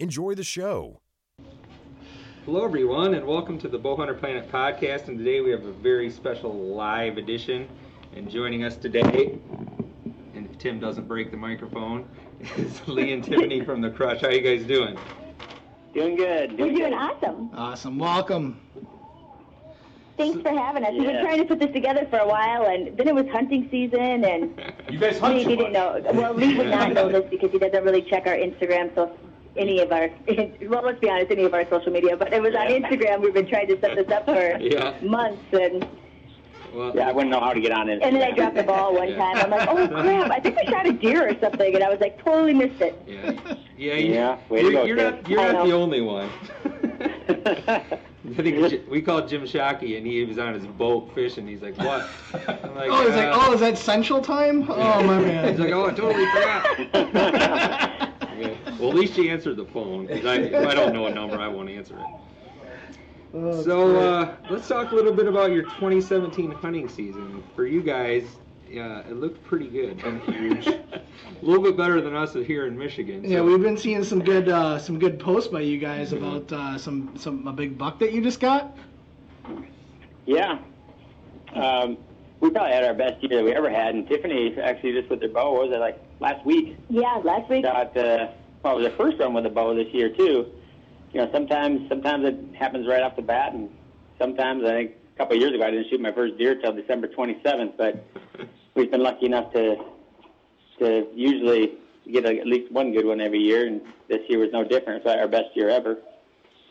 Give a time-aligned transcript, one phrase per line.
[0.00, 1.02] Enjoy the show.
[2.46, 5.08] Hello, everyone, and welcome to the Bowhunter Planet podcast.
[5.08, 7.68] And today we have a very special live edition.
[8.16, 9.38] And joining us today,
[10.34, 12.08] and if Tim doesn't break the microphone,
[12.56, 14.22] is Lee and Tiffany from the Crush.
[14.22, 14.98] How you guys doing?
[15.92, 16.52] Doing good.
[16.52, 16.96] We're Doing doing good.
[16.98, 17.50] awesome.
[17.54, 17.98] Awesome.
[17.98, 18.58] Welcome.
[20.16, 20.92] Thanks for having us.
[20.92, 23.68] We've been trying to put this together for a while, and then it was hunting
[23.70, 24.58] season, and
[24.88, 26.00] You guys Lee didn't know.
[26.14, 29.14] Well, Lee would not know this because he doesn't really check our Instagram, so
[29.56, 30.08] any of our,
[30.68, 32.16] well, let's be honest, any of our social media.
[32.16, 33.20] But it was on Instagram.
[33.20, 34.94] We've been trying to set this up for Yeah.
[35.02, 35.86] months, and
[36.72, 38.00] Well, Yeah, I wouldn't know how to get on it.
[38.02, 39.36] and then I dropped the ball one time.
[39.38, 40.30] I'm like, oh crap!
[40.30, 43.00] I think I shot a deer or something, and I was like, totally missed it.
[43.06, 43.32] yeah,
[43.76, 45.14] yeah, you, Yeah, way to you're, go, you're Tim.
[45.16, 45.82] not, you're I not the know.
[45.82, 46.30] only one.
[48.30, 51.46] I think J- we called Jim Shockey, and he was on his boat fishing.
[51.48, 54.66] He's like, "What?" I'm like, Oh, it's like, "Uh," oh, is that Central Time?
[54.70, 55.48] Oh my man.
[55.48, 57.89] He's like, "Oh, I totally forgot."
[58.80, 58.86] Yeah.
[58.86, 60.08] Well, at least she answered the phone.
[60.08, 62.06] 'cause I, if I don't know a number, I won't answer it.
[63.32, 67.42] Oh, So uh, let's talk a little bit about your 2017 hunting season.
[67.54, 68.24] For you guys,
[68.68, 70.66] yeah, it looked pretty good and huge.
[70.66, 71.02] a
[71.42, 73.22] little bit better than us here in Michigan.
[73.24, 76.76] Yeah, we've been seeing some good uh, some good posts by you guys about uh,
[76.78, 78.76] some some a big buck that you just got.
[80.26, 80.58] yeah.
[81.54, 81.98] Um,
[82.40, 85.20] we probably had our best year that we ever had, and Tiffany actually just with
[85.20, 87.64] their bow was it like last week Yeah, last week.
[87.64, 87.96] shot.
[87.96, 88.28] Uh,
[88.62, 90.46] well, it was her first run with a bow this year too.
[91.12, 93.70] You know, sometimes sometimes it happens right off the bat, and
[94.18, 96.72] sometimes I think a couple of years ago I didn't shoot my first deer till
[96.72, 98.04] December 27th, but
[98.74, 99.76] we've been lucky enough to
[100.78, 101.74] to usually
[102.10, 105.04] get a, at least one good one every year, and this year was no different.
[105.04, 105.98] It's our best year ever.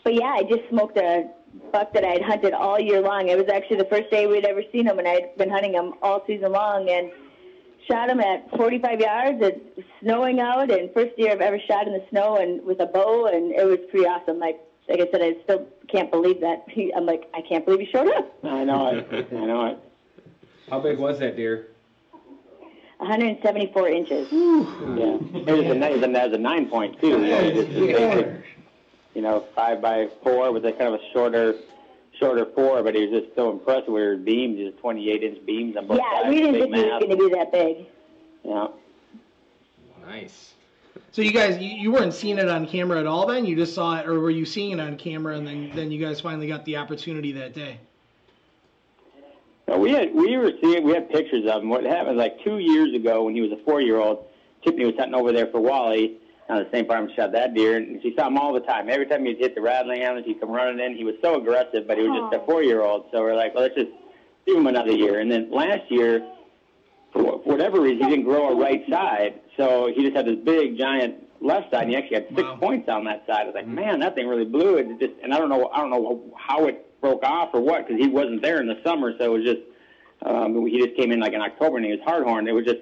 [0.03, 1.29] But yeah, I just smoked a
[1.71, 3.27] buck that I'd hunted all year long.
[3.27, 5.93] It was actually the first day we'd ever seen him, and I'd been hunting him
[6.01, 6.89] all season long.
[6.89, 7.11] And
[7.89, 9.37] shot him at 45 yards.
[9.41, 12.85] It's snowing out, and first year I've ever shot in the snow and with a
[12.85, 14.39] bow, and it was pretty awesome.
[14.39, 16.63] Like like I said, I still can't believe that.
[16.67, 18.33] He, I'm like, I can't believe he showed up.
[18.43, 19.27] I know it.
[19.31, 19.77] I know it.
[20.69, 21.67] How big was that deer?
[22.97, 24.27] 174 inches.
[24.31, 27.07] Yeah, it was a, it was a, it was a nine point too.
[27.07, 28.45] You know, just a basic,
[29.15, 31.55] you know, five by four with a kind of a shorter,
[32.19, 35.77] shorter four, but he was just so impressive with his beams, his 28 inch beams
[35.77, 36.29] on both Yeah, sides.
[36.29, 36.99] we didn't big think he was mass.
[37.03, 37.85] going to be that big.
[38.43, 38.67] Yeah.
[40.05, 40.53] Nice.
[41.11, 43.45] So you guys, you, you weren't seeing it on camera at all then?
[43.45, 46.03] You just saw it, or were you seeing it on camera and then then you
[46.03, 47.79] guys finally got the opportunity that day?
[49.67, 51.69] No, we had we were seeing we had pictures of him.
[51.69, 54.25] What happened like two years ago when he was a four year old,
[54.63, 56.17] Tiffany was hunting over there for Wally
[56.49, 58.89] on the same farm she shot that deer, and she saw him all the time.
[58.89, 60.97] Every time he'd hit the rattling animals, he'd come running in.
[60.97, 63.05] He was so aggressive, but he was just a four year old.
[63.11, 63.91] So we're like, well, let's just
[64.47, 65.19] give him another year.
[65.19, 66.27] And then last year,
[67.13, 70.77] for whatever reason, he didn't grow a right side, so he just had this big
[70.77, 72.57] giant left side, and he actually had six Wow.
[72.59, 73.41] points on that side.
[73.41, 74.87] I was like, man, that thing really blew it.
[74.87, 77.87] it just, and I don't know, I don't know how it broke off or what,
[77.87, 79.61] because he wasn't there in the summer, so it was just,
[80.25, 82.47] um, he just came in like in October, and he was hardhorn.
[82.47, 82.79] It was just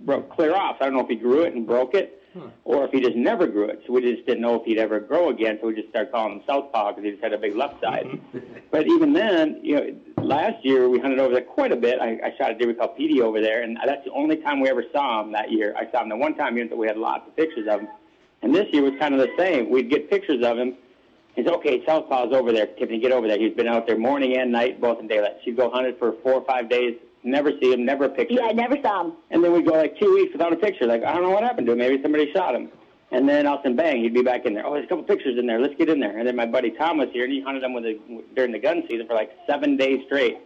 [0.00, 0.76] broke clear off.
[0.80, 2.48] I don't know if he grew it and broke it, Hmm.
[2.64, 3.82] or if he just never grew it.
[3.86, 5.58] So we just didn't know if he'd ever grow again.
[5.60, 8.04] So we just started calling him Southpaw because he just had a big left side.
[8.06, 8.38] Mm-hmm.
[8.70, 11.98] but even then, you know, last year we hunted over there quite a bit.
[12.00, 14.60] I, I shot a deer we called Petey over there, and that's the only time
[14.60, 15.74] we ever saw him that year.
[15.76, 17.88] I saw him the one time, even though we had lots of pictures of him.
[18.42, 19.68] And this year was kind of the same.
[19.68, 20.76] We'd get pictures of him.
[21.34, 21.84] He's okay.
[21.86, 22.66] Southpaw's over there.
[22.66, 23.38] Tiffany, get over there.
[23.38, 25.38] He's been out there morning and night, both in daylight.
[25.44, 26.96] She'd go hunt it for four or five days.
[27.24, 27.84] Never see him.
[27.84, 28.34] Never a picture.
[28.34, 29.12] Yeah, I never saw him.
[29.30, 30.86] And then we'd go like two weeks without a picture.
[30.86, 31.78] Like, I don't know what happened to him.
[31.78, 32.70] Maybe somebody shot him.
[33.10, 34.66] And then all of a sudden, bang, he'd be back in there.
[34.66, 35.60] Oh, there's a couple pictures in there.
[35.60, 36.18] Let's get in there.
[36.18, 37.98] And then my buddy Tom was here, and he hunted him with a,
[38.36, 40.38] during the gun season for like seven days straight.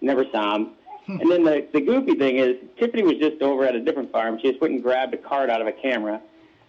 [0.00, 0.70] Never saw him.
[1.06, 1.20] Hmm.
[1.20, 4.38] and then the, the goofy thing is, Tiffany was just over at a different farm.
[4.42, 6.20] She just went and grabbed a card out of a camera.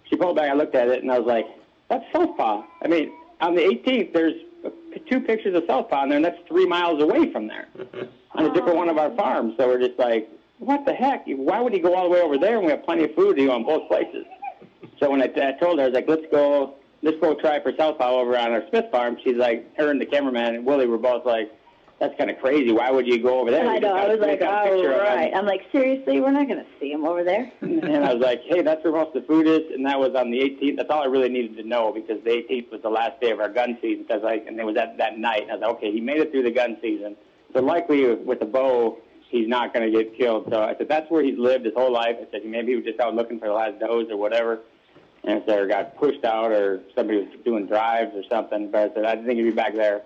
[0.10, 0.50] She pulled back.
[0.50, 1.46] I looked at it, and I was like,
[1.90, 2.64] that's Southpaw.
[2.82, 3.12] I mean,
[3.42, 4.36] on the 18th, there's
[5.00, 8.06] two pictures of Southpaw in there, and that's three miles away from there mm-hmm.
[8.38, 9.56] on a different one of our farms.
[9.58, 10.30] So we're just like,
[10.60, 11.24] what the heck?
[11.28, 13.38] Why would he go all the way over there when we have plenty of food
[13.38, 14.26] to go in both places?
[15.00, 17.72] So when I, I told her, I was like, let's go, let's go try for
[17.76, 19.18] Southpaw over on our Smith farm.
[19.24, 21.52] She's like, her and the cameraman and Willie were both like,
[22.02, 22.72] that's kind of crazy.
[22.72, 23.64] Why would you go over there?
[23.64, 23.94] I know.
[23.94, 25.32] I was like, take a all picture of it." right.
[25.36, 27.52] I'm like, seriously, we're not gonna see him over there.
[27.62, 30.16] and I was like, hey, that's where most of the food is, and that was
[30.16, 30.78] on the 18th.
[30.78, 33.40] That's all I really needed to know because the 18th was the last day of
[33.40, 34.08] our gun season.
[34.10, 35.44] So I and it was that that night.
[35.44, 37.16] And I was like, okay, he made it through the gun season.
[37.54, 38.98] So likely with the bow,
[39.30, 40.48] he's not going to get killed.
[40.50, 42.16] So I said, that's where he's lived his whole life.
[42.20, 44.62] I said, maybe he was just out looking for the last does or whatever.
[45.24, 48.72] And I said, got pushed out or somebody was doing drives or something.
[48.72, 50.02] But I said, I didn't think he'd be back there.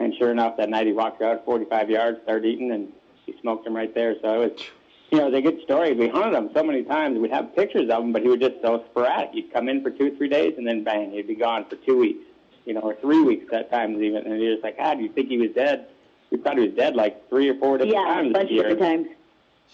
[0.00, 2.92] And sure enough, that night he walked out 45 yards, started eating, and
[3.26, 4.14] he smoked him right there.
[4.22, 4.62] So it was,
[5.10, 5.92] you know, it was a good story.
[5.94, 7.18] We hunted him so many times.
[7.18, 9.30] We'd have pictures of him, but he was just so sporadic.
[9.32, 11.98] He'd come in for two, three days, and then bang, he'd be gone for two
[11.98, 12.24] weeks,
[12.64, 14.24] you know, or three weeks at times even.
[14.26, 15.86] And you're just like, ah, God, you think he was dead?
[16.30, 18.52] We thought he was dead like three or four different Yeah, a times bunch this
[18.52, 18.66] year.
[18.68, 19.16] of different times.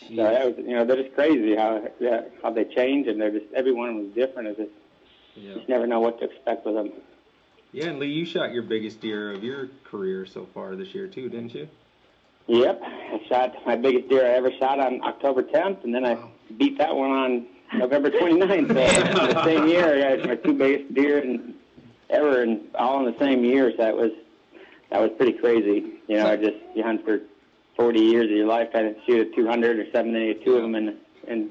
[0.08, 3.30] So that was, you know, they're just crazy how yeah, how they change, and they're
[3.30, 4.48] just everyone was different.
[4.48, 4.70] It's just
[5.36, 5.54] Yeah.
[5.54, 6.92] you never know what to expect with them.
[7.74, 11.08] Yeah, and Lee, you shot your biggest deer of your career so far this year
[11.08, 11.68] too, didn't you?
[12.46, 16.16] Yep, I shot my biggest deer I ever shot on October 10th, and then I
[16.56, 18.68] beat that one on November 29th.
[18.68, 21.54] So the same year, I had my two biggest deer in,
[22.10, 23.72] ever, and all in the same year.
[23.72, 24.12] So that was
[24.90, 25.94] that was pretty crazy.
[26.06, 27.22] You know, I just you hunt for
[27.74, 30.96] 40 years of your life, trying to shoot a 200 or 72 of them in
[31.26, 31.50] in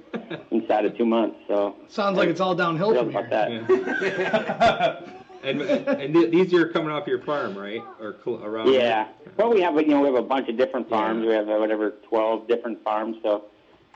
[0.51, 1.35] inside of two months.
[1.49, 3.63] So Sounds like it's all downhill thrilled from about here.
[3.67, 5.19] that.
[5.43, 7.83] And and th- these are coming off your farm, right?
[7.99, 8.71] Or cl- around?
[8.73, 9.07] Yeah.
[9.37, 11.25] Well, we have you know we have a bunch of different farms.
[11.25, 13.17] We have uh, whatever twelve different farms.
[13.23, 13.45] So,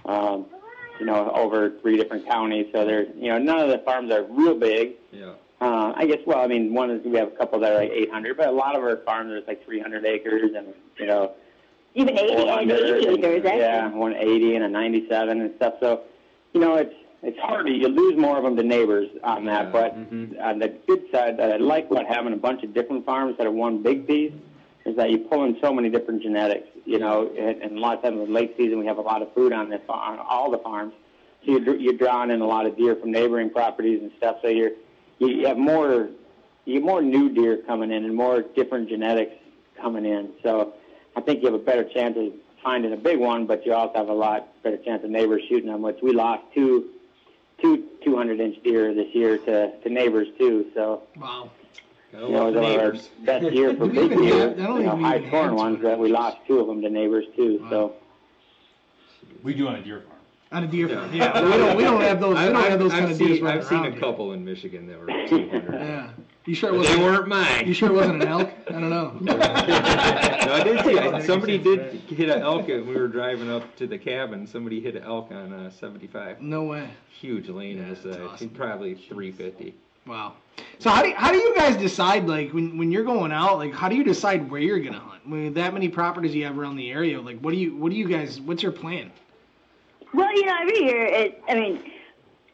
[0.06, 0.46] um,
[1.00, 2.68] you know, over three different counties.
[2.74, 4.94] So there's you know none of the farms are real big.
[5.12, 5.34] Yeah.
[5.60, 7.92] Uh, I guess well, I mean one is we have a couple that are like
[7.92, 10.68] 800, but a lot of our farms are like 300 acres and
[11.00, 11.32] you know
[11.96, 13.60] Even 80 and 400 80 and- acres, actually.
[13.62, 15.74] yeah, 180 and a 97 and stuff.
[15.80, 16.02] So,
[16.54, 16.94] you know, it's
[17.24, 19.66] it's hard to you lose more of them to neighbors on that.
[19.66, 20.42] Yeah, But mhm.
[20.42, 23.48] on the good side, that I like about having a bunch of different farms that
[23.48, 24.34] are one big piece
[24.86, 26.68] is that you pull in so many different genetics.
[26.86, 29.22] You know, and, and a lot of times in late season we have a lot
[29.22, 30.94] of food on the on all the farms.
[31.46, 34.38] So you're you're drawing in a lot of deer from neighboring properties and stuff.
[34.42, 34.72] So you're
[35.19, 36.10] you have more
[36.66, 39.34] you have more new deer coming in and more different genetics
[39.81, 40.30] coming in.
[40.44, 40.74] So
[41.16, 42.31] I think you have a better chance of
[42.64, 45.69] finding a big one, but you also have a lot better chance of neighbors shooting
[45.69, 45.81] them.
[45.81, 46.90] Which we lost two
[47.62, 50.68] two 200 inch deer this year to to neighbors too.
[50.74, 51.51] So Wow.
[52.12, 53.09] Gotta you know, love it the was our neighbors.
[53.25, 54.39] best year for Do we big even deer.
[54.50, 56.59] have- I You don't know, even high corn scoring ones 200 that we lost two
[56.59, 57.65] of them to neighbors too.
[57.69, 57.94] So.
[59.44, 60.17] We do on a deer farm.
[60.52, 60.96] On a deer Yeah.
[60.96, 61.14] farm.
[61.14, 61.44] Yeah.
[61.44, 63.42] we don't we don't have those we don't I've, those I've kind of seen, deers
[63.42, 64.00] running I've seen around a here.
[64.00, 65.74] couple in Michigan that were 200.
[65.74, 66.10] Yeah.
[66.46, 67.68] You sure it But wasn't they weren't mine.
[67.68, 68.50] You sure it wasn't an elk?
[68.70, 69.18] I don't know.
[69.20, 73.76] no, I did see I, somebody did hit an elk and we were driving up
[73.78, 74.48] to the cabin.
[74.48, 76.42] Somebody hit an elk on uh, 75.
[76.42, 76.90] No way.
[77.20, 78.22] Huge lane in the that's side.
[78.26, 78.50] awesome.
[78.52, 79.74] Probably 350.
[80.06, 80.36] Wow.
[80.80, 83.74] So how do how do you guys decide like when when you're going out like
[83.74, 85.22] how do you decide where you're gonna hunt?
[85.26, 87.90] I mean, that many properties you have around the area, like what do you what
[87.92, 89.12] do you guys what's your plan?
[90.13, 91.92] Well, you know, every year, it, I mean,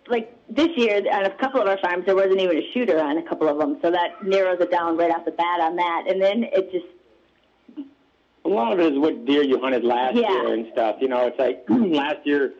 [0.07, 3.17] like this year on a couple of our farms, there wasn't even a shooter on
[3.17, 6.05] a couple of them, so that narrows it down right off the bat on that.
[6.07, 7.87] And then it just,
[8.45, 10.31] A lot of it is what deer you hunted last Yeah.
[10.31, 10.97] year and stuff.
[10.99, 12.53] You know, it's like last year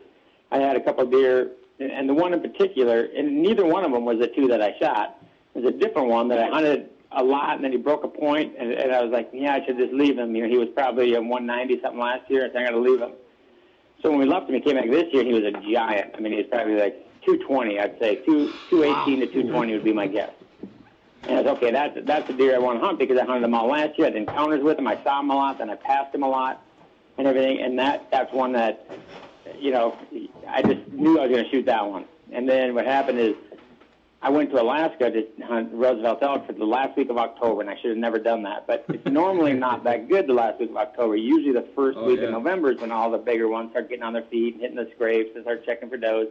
[0.50, 1.50] I had a couple of deer,
[1.80, 4.74] and the one in particular, and neither one of them was the two that I
[4.78, 5.18] shot.
[5.54, 8.08] It was a different one that I hunted a lot, and then he broke a
[8.08, 10.34] point, and, and I was like, yeah, I should just leave him.
[10.34, 12.78] You know, he was probably a 190 something last year, I think I got to
[12.78, 13.12] leave him.
[14.02, 15.24] So when we left him, he came back this year.
[15.24, 16.14] He was a giant.
[16.16, 16.94] I mean, he was probably like
[17.24, 20.30] 220, I'd say, two 218 to 220 would be my guess.
[21.26, 21.70] And I was okay.
[21.70, 24.08] That's that's the deer I want to hunt because I hunted them all last year.
[24.08, 24.86] I had encounters with him.
[24.86, 25.58] I saw him a lot.
[25.58, 26.62] Then I passed him a lot,
[27.16, 27.62] and everything.
[27.62, 28.86] And that that's one that,
[29.58, 29.96] you know,
[30.46, 32.04] I just knew I was going to shoot that one.
[32.30, 33.34] And then what happened is,
[34.24, 37.68] I went to Alaska to hunt Roosevelt elk for the last week of October, and
[37.68, 38.66] I should have never done that.
[38.66, 41.14] But it's normally not that good the last week of October.
[41.14, 42.28] Usually the first Oh, week yeah.
[42.28, 44.76] of November is when all the bigger ones start getting on their feet and hitting
[44.76, 46.28] the scrapes and start checking for does.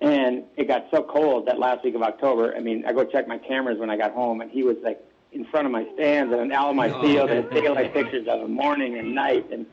[0.00, 2.52] And it got so cold that last week of October.
[2.56, 5.00] I mean, I go check my cameras when I got home, and he was like
[5.30, 8.40] in front of my stands and out of my Oh, field, and daylight pictures of
[8.40, 9.66] him morning and night, and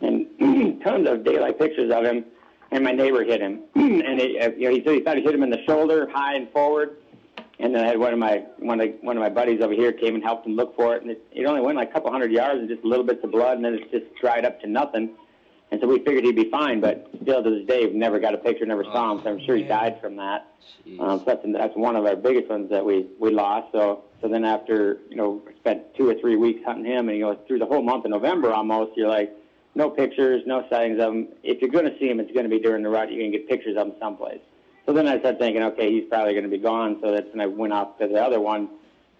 [0.00, 2.24] and tons of daylight pictures of him.
[2.70, 5.22] And my neighbor hit him, and he, uh, you know, he said he thought he
[5.22, 6.96] hit him in the shoulder, high and forward.
[7.58, 9.92] And then I had one of my one of one of my buddies over here
[9.92, 12.10] came and helped him look for it, and it, it only went like a couple
[12.10, 14.66] hundred yards and just little bits of blood, and then it just dried up to
[14.66, 15.10] nothing.
[15.70, 18.34] And so we figured he'd be fine, but still to this day, we've never got
[18.34, 19.20] a picture, never saw him.
[19.24, 20.46] So I'm sure he died from that.
[20.86, 21.00] Jeez.
[21.00, 23.72] Um, so that's that's one of our biggest ones that we we lost.
[23.72, 27.24] So so then after you know spent two or three weeks hunting him, and you
[27.24, 29.32] know through the whole month of November almost, you're like
[29.76, 31.28] no pictures, no sightings of him.
[31.42, 33.12] If you're going to see him, it's going to be during the rut.
[33.12, 34.40] You're going to get pictures of him someplace.
[34.86, 36.98] So then I started thinking, okay, he's probably going to be gone.
[37.02, 38.70] So that's when I went off to the other one,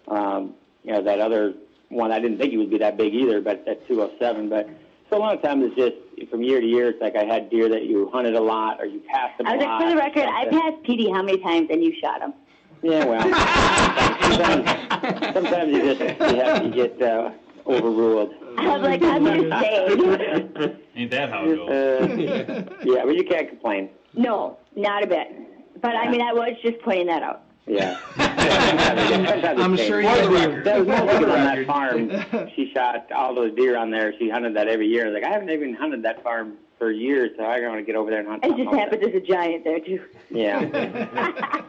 [0.07, 1.53] um, you know, that other
[1.89, 4.49] one I didn't think he would be that big either, but at 207.
[4.49, 4.67] But
[5.09, 6.89] so a lot of times it's just from year to year.
[6.89, 9.53] It's like I had deer that you hunted a lot or you passed them I
[9.53, 9.79] a was lot.
[9.79, 12.33] like, for the record, I passed Petey how many times and you shot him?
[12.81, 13.21] Yeah, well,
[14.21, 17.31] sometimes, sometimes you just you have to get uh,
[17.65, 18.33] overruled.
[18.57, 19.61] I was like, I'm gonna
[20.59, 20.75] say.
[20.95, 21.69] Ain't that how it goes?
[21.69, 23.89] Uh, yeah, but you can't complain.
[24.13, 25.81] No, not a bit.
[25.81, 27.43] But I mean, I was just pointing that out.
[27.67, 27.99] Yeah.
[28.17, 30.39] I'm sure painful.
[30.39, 30.63] you do.
[30.63, 32.49] There was one woman on that farm.
[32.55, 34.13] She shot all those deer on there.
[34.17, 35.11] She hunted that every year.
[35.11, 38.09] Like I haven't even hunted that farm for years, so I want to get over
[38.09, 38.43] there and hunt.
[38.45, 38.83] It something just else.
[38.83, 40.01] happened there's a giant there too.
[40.29, 41.61] Yeah.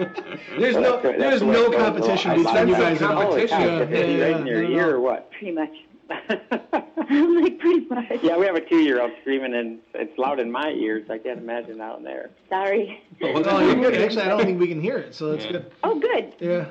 [0.58, 3.22] There's So no that's there's the no competition between I- you guys at all.
[3.26, 4.92] Holy cow, Yeah, is yeah, right in your no, no, ear no.
[4.96, 5.30] or what?
[5.32, 5.72] Pretty much.
[6.10, 8.06] I'm like, pretty much.
[8.22, 11.08] yeah, we have a two-year-old screaming, and it's loud in my ears.
[11.08, 12.30] I can't imagine out there.
[12.48, 13.00] Sorry.
[13.22, 13.94] Oh, you're good.
[14.02, 15.70] Actually, I don't think we can hear it, so that's good.
[15.84, 16.34] Oh, good.
[16.40, 16.64] Yeah.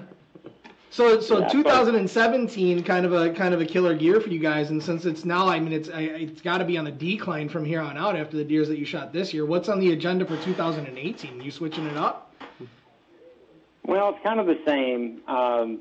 [0.92, 4.40] So, so Yeah, but- 2017, kind of a kind of a killer year for you
[4.40, 6.92] guys, and since it's now, I mean, it's I, it's got to be on the
[6.92, 9.46] decline from here on out after the deers that you shot this year.
[9.46, 11.42] What's on the agenda for 2018?
[11.42, 12.29] You switching it up?
[13.86, 15.80] Well, it's kind of the same, um,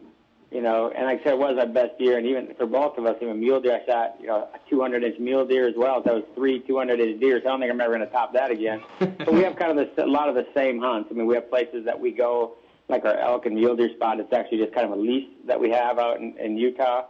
[0.50, 0.90] you know.
[0.94, 3.16] And like I said, it was our best year, and even for both of us,
[3.20, 6.02] even mule deer, I shot, you know, a 200-inch mule deer as well.
[6.02, 7.40] So that was three 200-inch deer.
[7.42, 8.82] So I don't think I'm ever going to top that again.
[8.98, 11.08] but we have kind of the, a lot of the same hunts.
[11.10, 12.56] I mean, we have places that we go,
[12.88, 14.20] like our elk and mule deer spot.
[14.20, 17.06] It's actually just kind of a lease that we have out in, in Utah.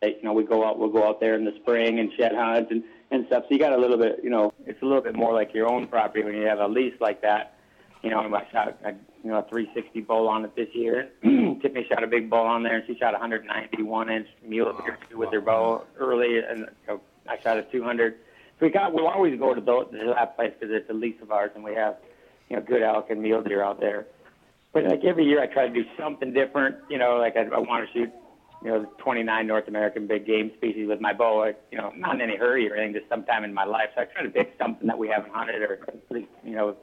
[0.00, 2.32] That, you know, we go out, we'll go out there in the spring and shed
[2.34, 3.44] hunt and and stuff.
[3.44, 5.68] So you got a little bit, you know, it's a little bit more like your
[5.68, 7.54] own property when you have a lease like that.
[8.02, 8.92] You know, I shot a,
[9.22, 11.10] you know a 360 bull on it this year.
[11.22, 14.98] Tiffany shot a big bull on there, and she shot a 191 inch mule deer
[15.14, 18.14] with her bow early, and you know, I shot a 200.
[18.58, 21.20] So we got we'll always go to, those, to that place because it's a lease
[21.20, 21.96] of ours, and we have
[22.48, 24.06] you know good elk and mule deer out there.
[24.72, 26.76] But like every year, I try to do something different.
[26.88, 28.10] You know, like I, I want to shoot
[28.62, 31.52] you know, 29 North American big game species with my bow.
[31.70, 33.88] You know, not in any hurry or anything, just sometime in my life.
[33.94, 36.76] So I try to pick something that we haven't hunted or, you know,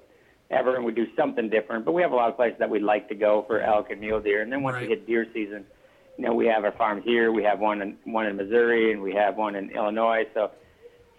[0.49, 1.85] ever, and we do something different.
[1.85, 3.69] But we have a lot of places that we'd like to go for mm-hmm.
[3.69, 4.41] elk and mule deer.
[4.41, 4.89] And then once we Right.
[4.89, 5.65] hit deer season,
[6.17, 7.31] you know, we have our farms here.
[7.31, 10.25] We have one in one in Missouri, and we have one in Illinois.
[10.33, 10.51] So,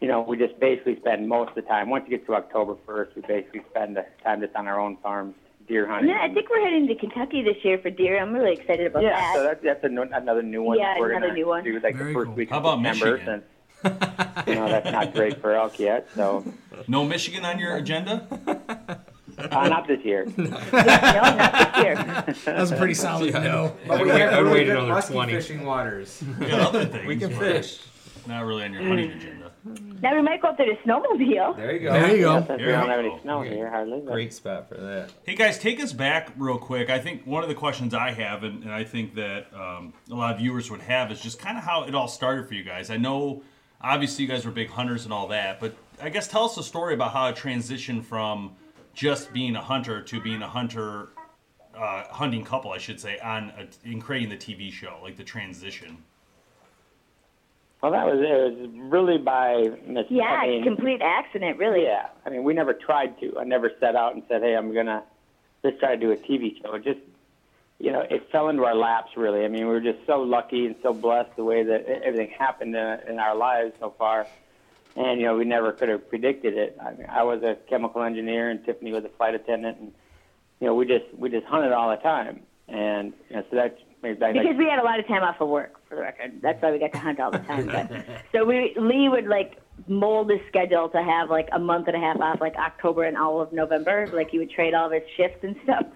[0.00, 1.88] you know, we just basically spend most of the time.
[1.90, 4.96] Once you get to October 1st, we basically spend the time just on our own
[5.02, 5.34] farms,
[5.68, 6.10] deer hunting.
[6.10, 8.18] Yeah, I think we're heading to Kentucky this year for deer.
[8.20, 9.34] I'm really excited about Yeah, that.
[9.36, 10.78] so that, that's a, no- another new one.
[10.78, 11.62] Yeah, that we're another new one.
[11.62, 12.34] Do like Very the first cool.
[12.34, 13.42] week How about September, Michigan?
[13.42, 13.44] since
[14.48, 16.08] you know that's not great for elk yet.
[16.16, 16.44] So
[16.88, 18.26] No Michigan on your agenda?
[19.50, 20.26] uh, not this year.
[20.36, 21.94] no, not this year.
[22.56, 23.76] That's a pretty solid no.
[23.86, 25.32] But we I'd- have I'd really wait good another musky 20.
[25.32, 26.22] fishing waters.
[26.40, 27.06] You got other things.
[27.06, 27.80] we can but fish.
[28.26, 29.52] Not really on your hunting agenda.
[30.02, 31.56] Now we might go up there to snowmobile.
[31.56, 31.92] There you go.
[31.92, 32.46] There you Yeah, go.
[32.46, 34.00] since we don't you have any snow here hardly.
[34.00, 35.10] but- Great spot for that.
[35.24, 36.90] Hey guys, take us back real quick.
[36.90, 40.14] I think one of the questions I have, and, and I think that um, a
[40.14, 42.64] lot of viewers would have, is just kind of how it all started for you
[42.64, 42.90] guys.
[42.90, 43.42] I know,
[43.80, 46.62] obviously, you guys were big hunters and all that, but I guess tell us a
[46.62, 48.56] story about how it transitioned from
[48.98, 51.10] just being a hunter to being a hunter,
[51.72, 55.22] uh, hunting couple, I should say, on a, in creating the TV show, like the
[55.22, 55.98] transition.
[57.80, 58.24] Well, that was it.
[58.24, 61.84] It was really by mis- Yeah, I mean, complete accident, really.
[61.84, 63.38] Yeah, I mean, we never tried to.
[63.38, 65.04] I never set out and said, "Hey, I'm gonna
[65.64, 66.98] just try to do a TV show." It just,
[67.78, 69.16] you know, it fell into our laps.
[69.16, 72.30] Really, I mean, we were just so lucky and so blessed the way that everything
[72.36, 74.26] happened in, in our lives so far.
[74.98, 76.76] And you know, we never could have predicted it.
[76.84, 79.92] I mean, I was a chemical engineer, and Tiffany was a flight attendant, and
[80.60, 82.40] you know, we just we just hunted all the time.
[82.66, 85.40] And you know, so that's maybe back Because we had a lot of time off
[85.40, 86.40] of work, for the record.
[86.42, 87.66] That's why we got to hunt all the time.
[87.66, 87.90] But
[88.32, 92.00] so we Lee would like mold his schedule to have like a month and a
[92.00, 94.08] half off, like October and all of November.
[94.12, 95.86] Like he would trade all of his shifts and stuff.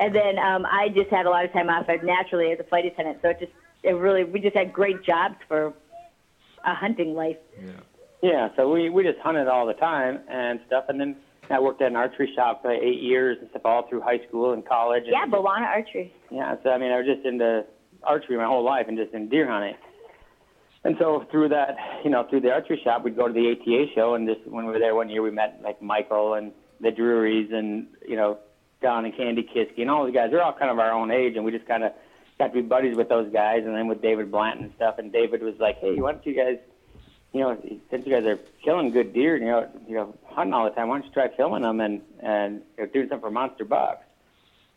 [0.00, 2.64] And then um, I just had a lot of time off uh, naturally as a
[2.64, 3.18] flight attendant.
[3.22, 3.52] So it just
[3.84, 5.72] it really we just had great jobs for
[6.64, 7.36] a hunting life.
[7.60, 7.70] Yeah,
[8.56, 11.16] so we we just hunted all the time and stuff, and then
[11.50, 14.52] I worked at an archery shop for eight years and stuff, all through high school
[14.52, 15.04] and college.
[15.04, 16.12] And Yeah, Bolana Archery.
[16.30, 17.64] Yeah, so I mean, I was just into
[18.02, 19.74] archery my whole life and just in deer hunting.
[20.84, 23.86] And so through that, you know, through the archery shop, we'd go to the ATA
[23.94, 26.90] show, and just when we were there one year, we met like Michael and the
[26.90, 28.38] Drurys and you know
[28.80, 30.30] Don and Kandi Kisky and all those guys.
[30.30, 31.92] They're all kind of our own age, and we just kind of
[32.38, 34.96] got to be buddies with those guys, and then with David Blanton and stuff.
[34.98, 36.58] And David was like, "Hey, why don't you guys,
[37.32, 40.64] you know, since you guys are killing good deer, you know, you know, hunting all
[40.64, 43.30] the time, why don't you try filming them and and you know, doing something for
[43.30, 44.04] Monster Bucks?"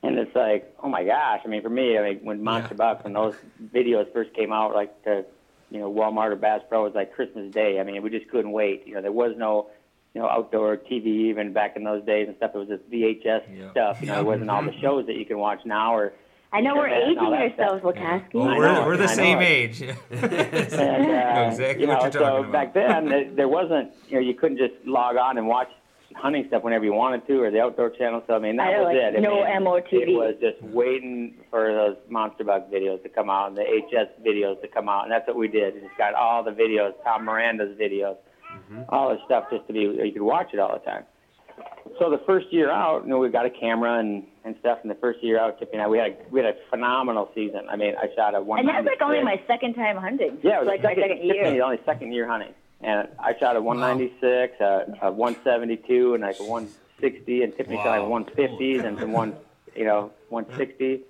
[0.04, 1.42] And it's like, oh my gosh!
[1.46, 3.36] I mean, for me, I mean, when Monster Bucks, when those
[3.74, 5.24] videos first came out, like to,
[5.70, 7.80] you know, Walmart or Bass Pro, it was like Christmas Day.
[7.80, 8.88] I mean, we just couldn't wait.
[8.88, 9.70] You know, there was no,
[10.14, 12.52] you know, outdoor TV even back in those days and stuff.
[12.56, 13.72] It was just VHS Yeah.
[13.72, 14.02] stuff.
[14.02, 14.82] You know, it wasn't all the mm-hmm.
[14.82, 16.14] shows that you can watch now or
[16.54, 18.34] I know we're aging that ourselves, Lakosky.
[18.34, 19.82] Well, I we're, know, we're the I same age.
[20.12, 22.52] And, uh, know exactly you know, what you're so talking about.
[22.52, 25.70] back then there, there wasn't, you know, you couldn't just log on and watch
[26.16, 28.22] hunting stuff whenever you wanted to, or the outdoor channel.
[28.28, 29.16] So I mean, that I was like, it.
[29.18, 29.94] I no mean, MOTV.
[29.94, 34.10] It was just waiting for those Monster Buck videos to come out and the HS
[34.26, 35.76] videos to come out, and that's what we did.
[35.76, 38.18] We just got all the videos, Tom Miranda's videos,
[38.52, 38.82] Mm-hmm.
[38.90, 41.06] all this stuff, just to be you could watch it all the time.
[41.98, 44.80] So the first year out, you know, we got a camera and and stuff.
[44.82, 47.30] And the first year out, Tippy and I, we had a, we had a phenomenal
[47.36, 47.62] season.
[47.70, 48.60] I mean, I shot a one.
[48.60, 50.40] And that's like only my second time hunting.
[50.44, 51.44] Yeah, it was like the my second, second year.
[51.44, 56.40] Tiffany's only second year hunting, and I shot a 196, a, a 172, and like
[56.40, 59.36] a 160, and Tiffany shot like 150s and some one,
[59.76, 61.02] you know, 160.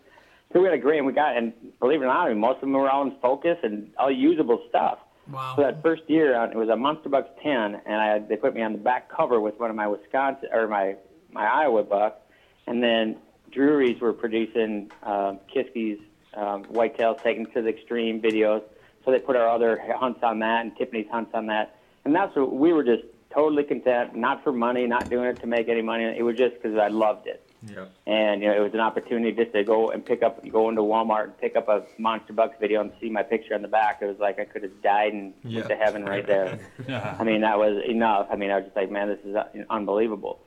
[0.53, 2.39] So we had a great, and we got, and believe it or not, I mean,
[2.39, 4.99] most of them were all in focus and all usable stuff.
[5.29, 5.53] Wow.
[5.55, 7.53] So that first year, uh, it was a Monster Bucks 10,
[7.85, 10.67] and I they put me on the back cover with one of my Wisconsin or
[10.67, 10.95] my
[11.31, 12.20] my Iowa bucks,
[12.67, 13.17] and then
[13.51, 15.99] Drury's were producing um, Kisky's
[16.35, 18.63] um, whitetails taken to the extreme videos.
[19.03, 21.75] So they put our other hunts on that, and Tiffany's hunts on that,
[22.05, 23.03] and that's what we were just
[23.33, 26.03] totally content, not for money, not doing it to make any money.
[26.03, 27.91] It was just because I loved it Yep.
[28.07, 30.81] and you know it was an opportunity just to go and pick up go into
[30.81, 33.99] Walmart and pick up a Monster Bucks video and see my picture on the back.
[34.01, 35.57] It was like I could have died and Yeah.
[35.59, 36.59] went to heaven right there.
[37.19, 38.27] I mean that was enough.
[38.31, 40.39] I mean I was just like man this is uh, unbelievable.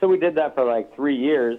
[0.00, 1.58] So we did that for like three years,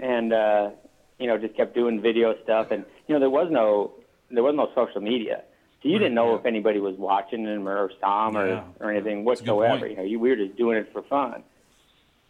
[0.00, 0.70] and uh,
[1.18, 3.92] you know just kept doing video stuff and you know there was no
[4.30, 5.42] there was no social media.
[5.82, 8.62] So you didn't know if anybody was watching them or saw them Yeah.
[8.80, 9.86] or, or anything whatsoever.
[9.86, 11.44] You know, you, we were just doing it for fun.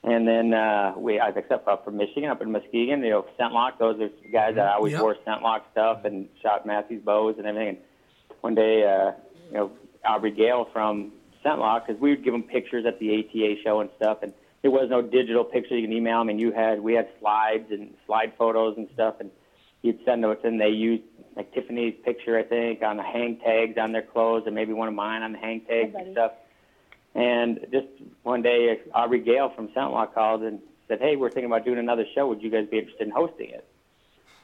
[0.05, 3.79] And then uh, we, I except up from Michigan, up in Muskegon, you know, ScentLok.
[3.79, 5.01] Those are guys that always Yep.
[5.01, 7.69] wore ScentLok stuff and shot Mathews bows and everything.
[7.69, 7.79] And
[8.43, 9.13] one day, uh,
[9.51, 9.73] you know,
[10.05, 11.11] Aubrey Gale from
[11.43, 14.33] ScentLok, because we would give them pictures at the ATA show and stuff, and
[14.69, 15.81] there was no digital pictures.
[15.81, 19.15] You can email them, and you had we had slides and slide photos and stuff,
[19.19, 19.31] and
[19.81, 21.05] you'd send those, and they used
[21.37, 24.89] like Tiffany's picture, I think, on the hang tags on their clothes, and maybe one
[24.89, 26.05] of mine on the hang tags buddy.
[26.05, 26.33] and stuff.
[27.15, 27.87] And just
[28.25, 32.05] one day, Aubrey Gale from ScentLok called and said, "Hey, we're thinking about doing another
[32.15, 32.29] show.
[32.29, 33.65] Would you guys be interested in hosting it?"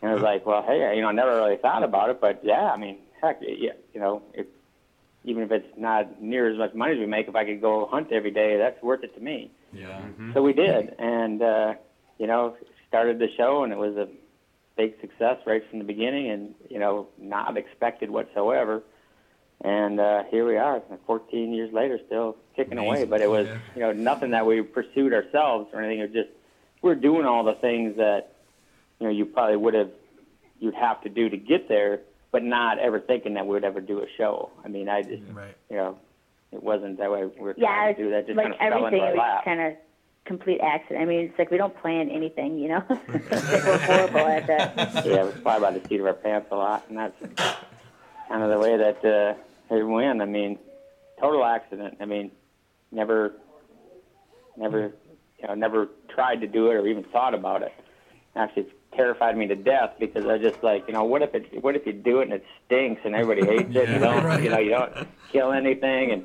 [0.00, 2.40] And I was like, "Well, hey, you know, I never really thought about it, but
[2.42, 4.46] yeah, I mean, heck, yeah, you know, if,
[5.24, 7.86] even if it's not near as much money as we make, if I could go
[7.86, 10.00] hunt every day, that's worth it to me." Yeah.
[10.32, 11.74] So we did, and uh,
[12.18, 12.56] you know,
[12.88, 14.08] started the show, and it was a
[14.76, 18.82] big success right from the beginning, and you know, not expected whatsoever.
[19.62, 23.04] And uh, here we are, 14 years later, still kicking away.
[23.04, 26.00] But it was, you know, nothing that we pursued ourselves or anything.
[26.00, 26.28] It was just
[26.82, 28.34] we're doing all the things that
[29.00, 29.90] you know you probably would have
[30.60, 33.80] you'd have to do to get there, but not ever thinking that we would ever
[33.80, 34.50] do a show.
[34.64, 35.56] I mean, I just, Right.
[35.70, 35.98] you know,
[36.54, 37.24] it wasn't that way.
[37.26, 38.26] We were Yeah, trying it's to do that.
[38.26, 39.44] Just like kind of fell everything into our was lap.
[39.44, 39.72] kind of
[40.24, 41.02] complete accident.
[41.02, 42.82] I mean, it's like we don't plan anything, you know.
[42.88, 45.04] It's like we're horrible at that.
[45.06, 47.14] yeah, we fly by the seat of our pants a lot, and that's
[48.28, 49.34] kind of the way that uh,
[49.74, 50.20] they win.
[50.20, 50.58] I mean,
[51.20, 51.98] total accident.
[52.00, 52.30] I mean,
[52.92, 53.32] never,
[54.56, 54.92] never,
[55.40, 57.72] you know, never tried to do it or even thought about it.
[58.36, 61.62] Actually, it's terrified me to death because I just like, you know, what if it,
[61.62, 63.88] what if you do it and it stinks and everybody hates it?
[63.88, 66.24] You don't, you know, you don't kill anything and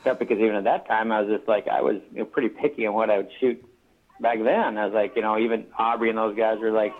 [0.00, 0.18] stuff.
[0.18, 2.86] Because even at that time, I was just like, I was you know, pretty picky
[2.86, 3.64] on what I would shoot
[4.20, 4.78] back then.
[4.78, 6.92] I was like, you know, even Aubrey and those guys were like,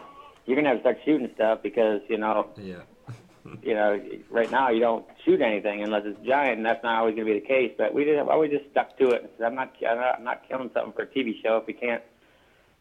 [0.47, 2.83] you're gonna have to start shooting stuff because you know, Yeah.
[3.63, 4.01] you know,
[4.31, 7.35] right now you don't shoot anything unless it's giant, and that's not always gonna be
[7.35, 7.73] the case.
[7.77, 9.23] But we didn't always just stuck to it.
[9.23, 11.67] and said, I'm not, I'm not, I'm not killing something for a TV show if
[11.67, 12.03] we can't,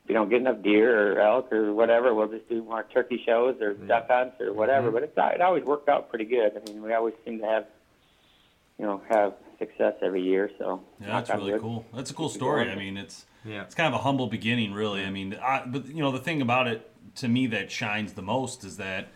[0.07, 2.13] we don't get enough deer or elk or whatever.
[2.13, 3.87] We'll just do more turkey shows or mm-hmm.
[3.87, 4.87] duck hunts or whatever.
[4.87, 4.93] Mm-hmm.
[4.93, 6.53] But it's, it always worked out pretty good.
[6.55, 7.65] I mean, we always seem to have,
[8.79, 10.49] you know, have success every year.
[10.57, 11.61] So Yeah, that's really wood.
[11.61, 11.85] cool.
[11.93, 12.69] That's a cool story.
[12.69, 13.63] I mean, it's Yeah.
[13.63, 15.03] it's kind of a humble beginning, really.
[15.03, 18.21] I mean, I, but you know, the thing about it to me that shines the
[18.21, 19.07] most is that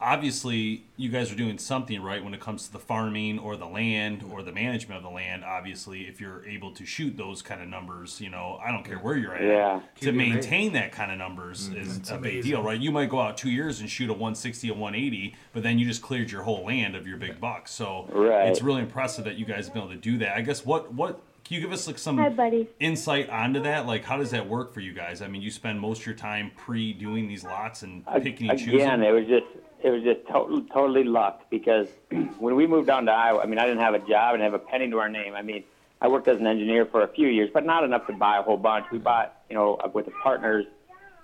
[0.00, 3.66] obviously you guys are doing something right when it comes to the farming or the
[3.66, 5.44] land or the management of the land.
[5.44, 8.98] Obviously, if you're able to shoot those kind of numbers, you know, I don't care
[8.98, 9.42] where you're at.
[9.42, 9.80] Yeah.
[9.96, 11.80] To Keep it maintain that kind of numbers mm-hmm.
[11.80, 12.80] is a big deal, right?
[12.80, 15.86] You might go out two years and shoot a 160, a 180, but then you
[15.86, 17.70] just cleared your whole land of your big bucks.
[17.70, 18.48] So Right.
[18.48, 20.36] it's really impressive that you guys have been able to do that.
[20.36, 22.68] I guess what what can you give us like some Hi, buddy.
[22.78, 23.86] insight onto that?
[23.86, 25.20] Like how does that work for you guys?
[25.20, 28.58] I mean, you spend most of your time pre doing these lots and picking and
[28.58, 28.80] choosing.
[28.80, 29.46] Again, it was just
[29.82, 31.88] it was just total, totally luck because
[32.38, 34.54] when we moved down to Iowa, I mean, I didn't have a job and have
[34.54, 35.34] a penny to our name.
[35.34, 35.64] I mean,
[36.00, 38.42] I worked as an engineer for a few years, but not enough to buy a
[38.42, 38.86] whole bunch.
[38.90, 40.66] We bought, you know, with the partners,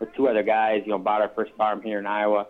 [0.01, 2.47] with two other guys, you know, bought our first farm here in Iowa,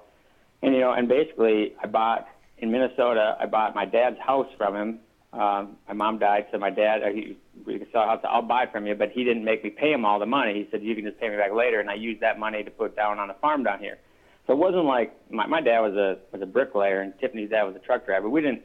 [0.62, 3.36] and you know, and basically, I bought in Minnesota.
[3.38, 4.98] I bought my dad's house from him.
[5.32, 8.20] Um, my mom died, so my dad, uh, he, we could sell a house.
[8.24, 10.54] I'll buy from you, but he didn't make me pay him all the money.
[10.54, 12.70] He said you can just pay me back later, and I used that money to
[12.70, 13.98] put down on a farm down here.
[14.46, 17.64] So it wasn't like my, my dad was a was a bricklayer and Tiffany's dad
[17.64, 18.28] was a truck driver.
[18.28, 18.62] We didn't.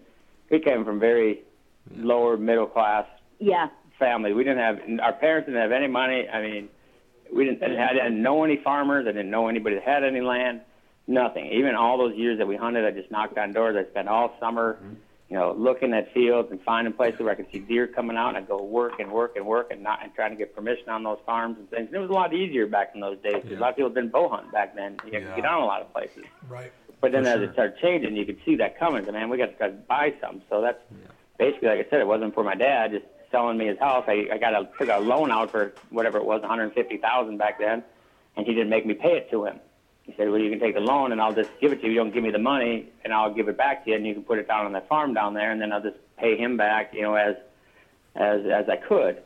[0.49, 1.41] We came from very
[1.95, 3.05] lower middle class
[3.39, 3.69] Yeah.
[3.97, 4.33] family.
[4.33, 6.27] We didn't have our parents didn't have any money.
[6.27, 6.69] I mean,
[7.33, 7.63] we didn't.
[7.63, 9.05] I didn't know any farmers.
[9.07, 10.61] I didn't know anybody that had any land.
[11.07, 11.47] Nothing.
[11.47, 13.75] Even all those years that we hunted, I just knocked on doors.
[13.75, 14.93] I spent all summer, mm-hmm.
[15.31, 18.29] You know, looking at fields and finding places where I could see deer coming out.
[18.29, 20.89] And I'd go work and work and work and not and trying to get permission
[20.89, 21.87] on those farms and things.
[21.87, 23.35] And it was a lot easier back in those days.
[23.35, 24.97] 'cause A lot of people didn't bow hunt back then.
[25.05, 26.25] You could get on a lot of places.
[26.49, 26.73] Right.
[26.99, 29.05] But then as it started changing, you could see that coming.
[29.05, 30.41] So, man, we got to try to buy some.
[30.49, 30.83] So that's
[31.37, 34.03] basically, like I said, it wasn't for my dad just selling me his house.
[34.09, 37.85] I, I got a took a loan out for whatever it was, 150,000 back then,
[38.35, 39.61] and he didn't make me pay it to him.
[40.03, 41.93] He said, "Well, you can take the loan, and I'll just give it to you.
[41.93, 44.13] You don't give me the money, and I'll give it back to you, and you
[44.13, 46.57] can put it down on that farm down there, and then I'll just pay him
[46.57, 47.35] back, you know, as
[48.15, 49.21] as as I could."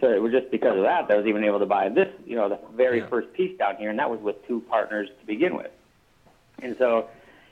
[0.00, 2.08] So it was just because of that that I was even able to buy this,
[2.26, 5.26] you know, the very first piece down here, and that was with two partners to
[5.26, 5.70] begin with.
[6.60, 7.08] And so,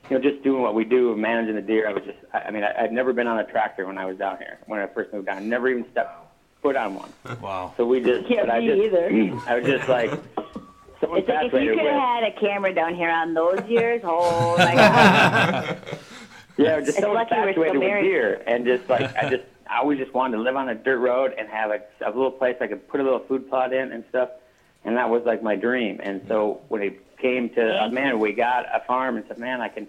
[0.08, 2.50] you know, just doing what we do, managing the deer, I was just, I I
[2.50, 4.88] mean, I, I'd never been on a tractor when I was down here, when I
[4.88, 5.36] first moved down.
[5.38, 6.12] I never even stepped
[6.60, 7.12] foot on one.
[7.40, 7.72] Wow.
[7.76, 9.06] So we just, Yeah, but I just, either.
[9.46, 10.39] I was just like, so
[11.02, 14.56] It's like if you could have had a camera down here on those years, oh
[14.58, 15.78] my god.
[16.56, 19.44] yeah, just It's so lucky we're still infatuated with deer, and just like, I just,
[19.66, 22.30] I always just wanted to live on a dirt road and have a, a little
[22.30, 24.30] place I could put a little food plot in and stuff,
[24.84, 26.00] and that was like my dream.
[26.02, 29.60] And so when it came to, uh, man, we got a farm and said, man,
[29.60, 29.86] I can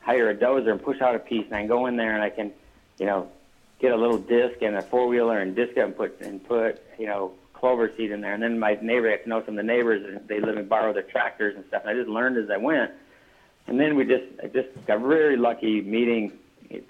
[0.00, 2.22] hire a dozer and push out a piece, and I can go in there and
[2.22, 2.52] I can,
[2.98, 3.28] you know,
[3.82, 6.80] get a little disc and a four wheeler and disc it and put and put
[6.98, 8.34] you know clover seed in there.
[8.34, 11.04] And then my neighbor, I know some of the neighbors, they live and borrow their
[11.04, 11.82] tractors and stuff.
[11.86, 12.90] And I just learned as I went.
[13.68, 16.32] And then we just I just got very lucky meeting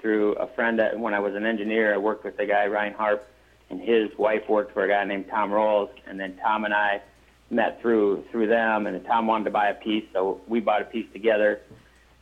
[0.00, 2.94] through a friend that when I was an engineer, I worked with the guy Ryan
[2.94, 3.28] Harp,
[3.68, 7.02] and his wife worked for a guy named Tom Rolls, and then Tom and I
[7.50, 10.86] met through through them, and Tom wanted to buy a piece, so we bought a
[10.86, 11.60] piece together.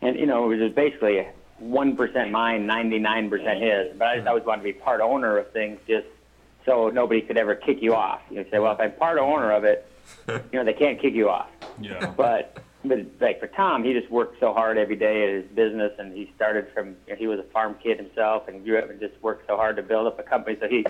[0.03, 1.25] And you know, it was just basically
[1.61, 3.97] one percent mine, ninety nine percent his.
[3.97, 6.09] But I just always wanted to be part owner of things, just
[6.71, 8.21] so nobody could ever kick you off.
[8.31, 9.91] You know, say, well, if I'm part owner of it,
[10.29, 11.49] you know, they can't kick you off.
[11.81, 12.13] Yeah.
[12.17, 15.93] But but like for Tom, he just worked so hard every day at his business,
[15.99, 18.89] and he started from you know, he was a farm kid himself, and grew up
[18.89, 20.57] and just worked so hard to build up a company.
[20.61, 20.87] So he,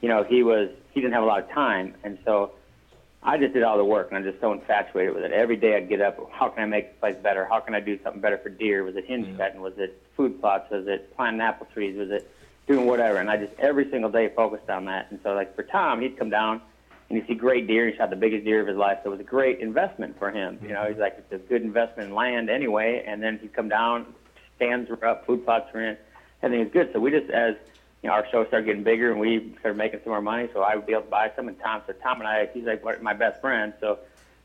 [0.00, 2.52] you know, he was he didn't have a lot of time, and so
[3.22, 5.32] I just did all the work, and I'm just so infatuated with it.
[5.32, 6.18] Every day I'd get up.
[6.30, 7.44] How can I make the place better?
[7.44, 8.84] How can I do something better for deer?
[8.84, 9.60] Was it hinge cutting?
[9.60, 10.70] Was it food plots?
[10.70, 11.98] Was it planting apple trees?
[11.98, 12.30] Was it
[12.66, 13.18] doing whatever?
[13.18, 15.10] And I just every single day focused on that.
[15.10, 16.60] And so like for Tom, he'd come down
[17.08, 17.88] and he'd see great deer.
[17.88, 18.98] He shot the biggest deer of his life.
[19.02, 20.58] So it was a great investment for him.
[20.62, 23.04] You know, he's like it's a good investment in land anyway.
[23.06, 24.06] And then he'd come down,
[24.56, 25.96] stands were up, food plots were in,
[26.42, 26.90] everything was good.
[26.92, 27.54] So we just as
[28.02, 30.48] you know, our show started getting bigger and we started making some more money.
[30.52, 31.48] So I would be able to buy some.
[31.48, 33.72] And Tom, so Tom and I, he's like my best friend.
[33.80, 33.98] So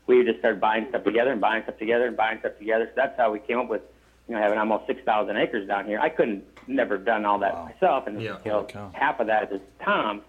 [0.06, 2.86] we just started buying stuff together and buying stuff together and buying stuff together.
[2.86, 3.82] So that's how we came up with,
[4.30, 5.98] you know, having almost 6,000 acres down here.
[5.98, 8.06] I couldn't, never done all that myself.
[8.06, 8.36] And, Yeah.
[8.44, 8.90] you know, Holy cow.
[8.94, 10.22] half of that is Tom,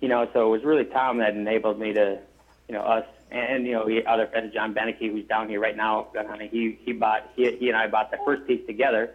[0.00, 2.20] you know, so it was really Tom that enabled me to,
[2.68, 5.76] you know, us and, you know, he, other friends, John Beneke, who's down here right
[5.76, 9.10] now, gun hunting, he, he bought, he, he and I bought the first piece together.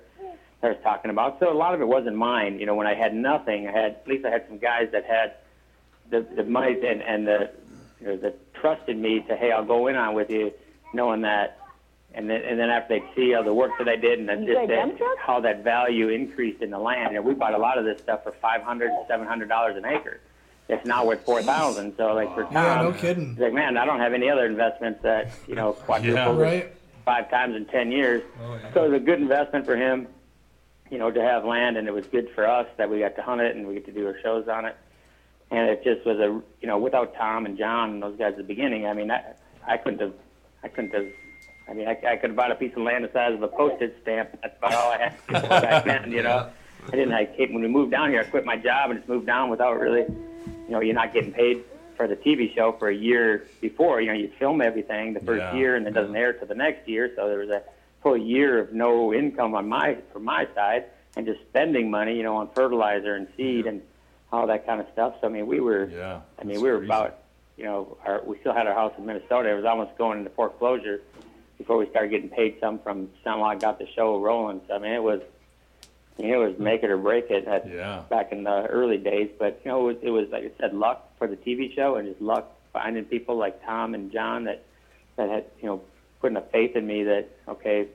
[0.62, 1.40] I was talking about.
[1.40, 2.60] So a lot of it wasn't mine.
[2.60, 5.06] You know, when I had nothing, I had at least I had some guys that
[5.06, 5.36] had
[6.10, 7.52] the the money and and the
[8.02, 10.52] you know, the trust in me to hey, I'll go in on with you,
[10.94, 11.56] knowing that.
[12.16, 14.46] And then and then after they see all the work that I did and then
[14.46, 17.12] just got that, dump how that value increased in the land.
[17.12, 19.78] You know, we bought a lot of this stuff for five hundred, seven hundred dollars
[19.78, 20.20] an acre.
[20.70, 21.94] It's now worth four thousand.
[21.98, 23.30] So like for Tom, Yeah, no kidding.
[23.32, 26.44] he's like, man, I don't have any other investments that you know quadrupled Yeah.
[26.44, 26.74] Right.
[27.06, 28.24] five times in 10 years.
[28.44, 30.08] Oh, so it was a good investment for him,
[30.90, 33.22] you know, to have land, and it was good for us that we got to
[33.22, 34.76] hunt it and we get to do our shows on it.
[35.52, 38.38] And it just was a, you know, without Tom and John and those guys at
[38.38, 39.24] the beginning, I mean, I,
[39.68, 40.14] I couldn't have,
[40.64, 41.06] I couldn't have,
[41.70, 43.48] I mean, I, I could have bought a piece of land the size of a
[43.48, 44.30] postage stamp.
[44.42, 45.28] That's about all I had
[45.62, 46.50] back then, you know.
[46.88, 49.28] I didn't, I, when we moved down here, I quit my job and just moved
[49.28, 51.64] down without really, you know, you're not getting paid
[51.96, 54.02] for the TV show for a year before.
[54.02, 55.56] You know, you film everything the first Yeah.
[55.56, 57.12] year and it doesn't air till the next year.
[57.16, 57.62] So there was a
[58.02, 62.24] full year of no income on my from my side and just spending money, you
[62.24, 63.82] know, on fertilizer and seed and
[64.32, 65.16] all that kind of stuff.
[65.22, 66.22] So I mean, we were, Yeah.
[66.40, 66.90] I mean, we were crazy.
[66.90, 67.18] about,
[67.58, 69.50] you know, our, we still had our house in Minnesota.
[69.52, 71.02] It was almost going into foreclosure
[71.60, 74.62] before we started getting paid some from ScentLok got the show rolling.
[74.68, 75.22] So I mean, it was,
[76.18, 78.04] I mean, it was make it or break it at, Yeah.
[78.10, 79.30] back in the early days.
[79.38, 81.96] But you know, it was, it was like I said, luck for the TV show
[81.98, 84.64] and just luck finding people like Tom and John that
[85.18, 85.82] that had you know
[86.22, 87.88] putting a faith in me that okay,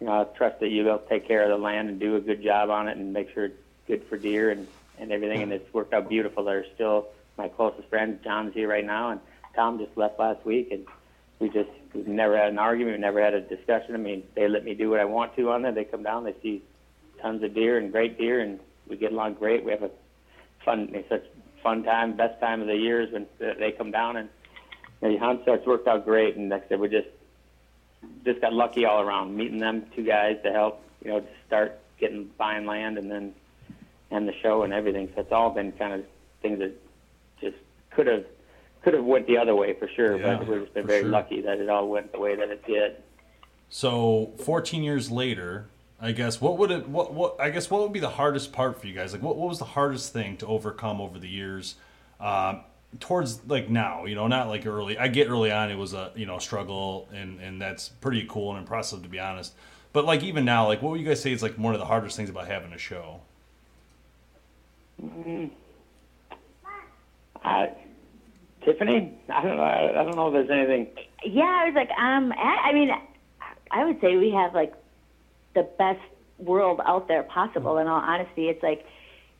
[0.00, 2.42] you know, I trust that you'll take care of the land and do a good
[2.42, 4.68] job on it and make sure it's good for deer and
[4.98, 5.42] and everything.
[5.42, 6.44] And it's worked out beautiful.
[6.44, 8.22] They're still my closest friends.
[8.22, 9.20] John's here right now, and
[9.54, 10.84] Tom just left last week, and
[11.40, 13.94] we just we've never had an argument, we've never had a discussion.
[13.94, 15.72] I mean, they let me do what I want to on there.
[15.72, 16.62] They come down, they see
[17.20, 19.64] tons of deer and great deer, and we get along great.
[19.64, 19.90] We have a
[20.64, 21.24] fun, such
[21.62, 24.28] fun time, best time of the year is when they come down and
[25.00, 25.42] they hunt.
[25.44, 26.36] So worked out great.
[26.36, 27.08] And like I said, we just
[28.24, 31.78] just got lucky all around, meeting them two guys to help, you know, to start
[31.98, 33.34] getting buying land and then
[34.10, 35.08] and the show and everything.
[35.14, 36.04] So it's all been kind of
[36.40, 36.72] things that
[37.40, 37.56] just
[37.90, 38.24] could have
[38.82, 41.10] could have went the other way for sure, Yeah, but we've just been very sure.
[41.10, 42.96] lucky that it all went the way that it did.
[43.70, 45.66] So 14 years later,
[46.00, 48.80] I guess what would it what what I guess what would be the hardest part
[48.80, 49.12] for you guys?
[49.12, 51.74] Like what what was the hardest thing to overcome over the years?
[52.20, 52.60] Um,
[53.00, 54.96] towards like now, you know, not like early.
[54.96, 58.50] I get early on it was a you know struggle and and that's pretty cool
[58.50, 59.54] and impressive to be honest.
[59.92, 61.86] But like even now, like what would you guys say is like one of the
[61.86, 63.20] hardest things about having a show?
[67.44, 67.66] Uh,
[68.72, 69.62] Tiffany, I don't know.
[69.62, 70.88] I, don't know if there's anything.
[71.24, 72.90] Yeah, I was like, um, I, mean,
[73.70, 74.74] I would say we have like
[75.54, 76.00] the best
[76.38, 77.78] world out there possible.
[77.78, 78.86] In all honesty, it's like,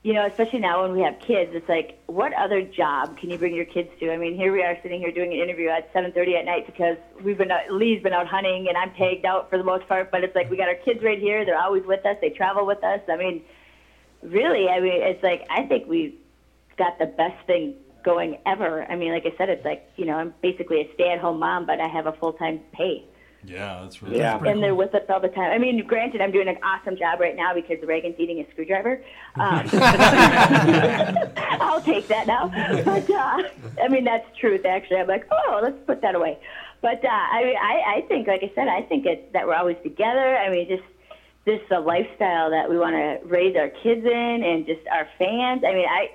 [0.02, 3.36] you know, especially now when we have kids, it's like, what other job can you
[3.36, 4.10] bring your kids to?
[4.10, 6.96] I mean, here we are sitting here doing an interview at 7:30 at night because
[7.22, 10.10] we've been out, Lee's been out hunting and I'm tagged out for the most part.
[10.10, 12.16] But it's like we got our kids right here; they're always with us.
[12.22, 13.00] They travel with us.
[13.08, 13.42] I mean,
[14.22, 16.14] really, I mean, it's like I think we've
[16.78, 17.74] got the best thing
[18.12, 18.72] going ever.
[18.90, 21.78] I mean, like I said, it's like you know, I'm basically a stay-at-home mom, but
[21.80, 23.04] I have a full-time pay
[23.44, 24.38] Yeah, that's really Yeah.
[24.50, 25.50] and they're with us all the time.
[25.52, 28.94] I mean, granted, I'm doing an awesome job right now because Reagan's eating a screwdriver.
[29.36, 29.64] Um,
[31.66, 32.48] I'll take that now.
[32.84, 33.42] But uh,
[33.84, 34.64] I mean, that's truth.
[34.64, 36.38] Actually, I'm like, oh, let's put that away.
[36.80, 39.54] But uh, I, mean, I, I think, like I said, I think it's that we're
[39.62, 40.36] always together.
[40.36, 40.88] I mean, just
[41.44, 45.62] this the lifestyle that we want to raise our kids in, and just our fans.
[45.66, 46.10] I mean, I,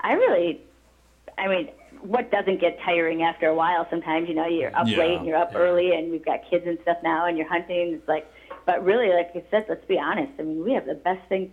[0.00, 0.60] I really,
[1.38, 1.68] I mean,
[2.02, 3.86] what doesn't get tiring after a while?
[3.90, 5.58] Sometimes you know you're up Yeah, late and you're up yeah.
[5.58, 7.94] early, and we've got kids and stuff now, and you're hunting.
[7.94, 8.26] It's like,
[8.66, 10.32] but really, like I said, let's be honest.
[10.38, 11.52] I mean, we have the best thing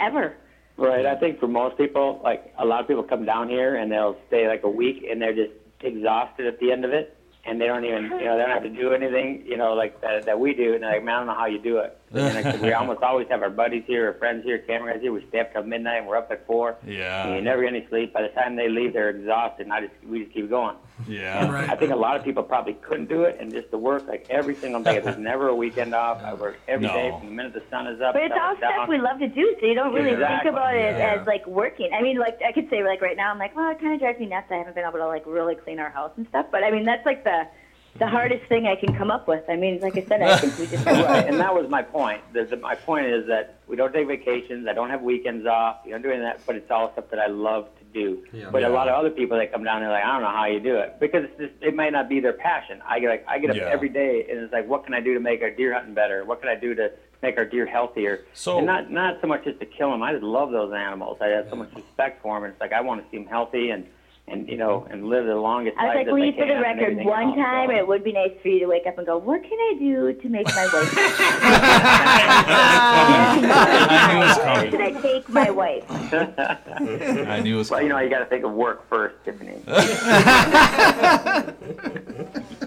[0.00, 0.34] ever.
[0.76, 1.06] Right.
[1.06, 4.16] I think for most people, like a lot of people come down here and they'll
[4.26, 7.66] stay like a week and they're just exhausted at the end of it, and they
[7.66, 10.40] don't even, you know, they don't have to do anything, you know, like that, that
[10.40, 10.74] we do.
[10.74, 11.96] And they're like, man, I don't know how you do it.
[12.12, 15.12] And like, we almost always have our buddies here, our friends here, camera guys here.
[15.12, 16.76] We stay up till midnight and we're up at four.
[16.86, 17.26] Yeah.
[17.26, 18.12] And you never get any sleep.
[18.12, 20.76] By the time they leave, they're exhausted, and I just we just keep going.
[21.08, 21.50] yeah.
[21.50, 21.68] Right.
[21.68, 24.26] I think a lot of people probably couldn't do it, and just the work like
[24.30, 25.00] every single day.
[25.00, 26.22] There's never a weekend off.
[26.22, 27.18] I work every day No.
[27.18, 28.14] from the minute the sun is up.
[28.14, 28.72] But it's all down.
[28.72, 30.50] stuff we love to do, so you don't really Exactly.
[30.50, 31.16] think about it Yeah.
[31.20, 31.90] as like working.
[31.92, 33.98] I mean, like I could say, like right now, I'm like, well, it kind of
[34.00, 34.46] drives me nuts.
[34.50, 36.46] I haven't been able to like really clean our house and stuff.
[36.52, 37.48] But I mean, that's like the
[37.98, 39.44] the hardest thing I can come up with.
[39.48, 42.22] I mean, like I said, I think we just right, and that was my point.
[42.32, 44.66] There's my point is that we don't take vacations.
[44.66, 45.78] I don't have weekends off.
[45.84, 48.24] You don't do any of that, but it's all stuff that I love to do.
[48.32, 48.50] Yeah.
[48.50, 48.68] But Yeah.
[48.68, 50.58] a lot of other people that come down, they're like, I don't know how you
[50.58, 52.82] do it because it's just, it might not be their passion.
[52.84, 53.62] I get like, I get up Yeah.
[53.70, 56.24] every day and it's like, what can I do to make our deer hunting better?
[56.24, 56.90] What can I do to
[57.22, 58.24] make our deer healthier?
[58.32, 60.02] So- and not not so much just to kill them.
[60.02, 61.18] I just love those animals.
[61.20, 63.70] I have so much respect for them, it's like I want to see them healthy
[63.70, 63.86] and
[64.26, 66.46] and you know and live the longest I was life like, that Lee, they for
[66.46, 67.76] the record, one else, time so.
[67.76, 70.14] it would be nice for you to wake up and go, what can I do
[70.14, 70.94] to make my wife?
[73.86, 74.70] I knew it was Where coming.
[74.70, 75.84] can I take my wife?
[77.28, 77.88] I knew it was Well, coming.
[77.88, 79.60] you know, you got to think of work first, Tiffany.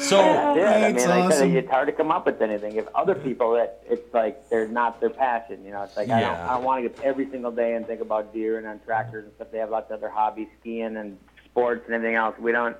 [0.00, 1.56] So Yeah, I mean, like I said, awesome.
[1.56, 2.76] it's hard to come up with anything.
[2.76, 6.20] If other people that it's like they're not their passion, you know, it's like I
[6.20, 8.80] don't, I don't want to get every single day and think about deer and on
[8.84, 9.48] tractors and stuff.
[9.50, 12.36] They have lots of other hobbies, skiing and sports and everything else.
[12.38, 12.76] We don't,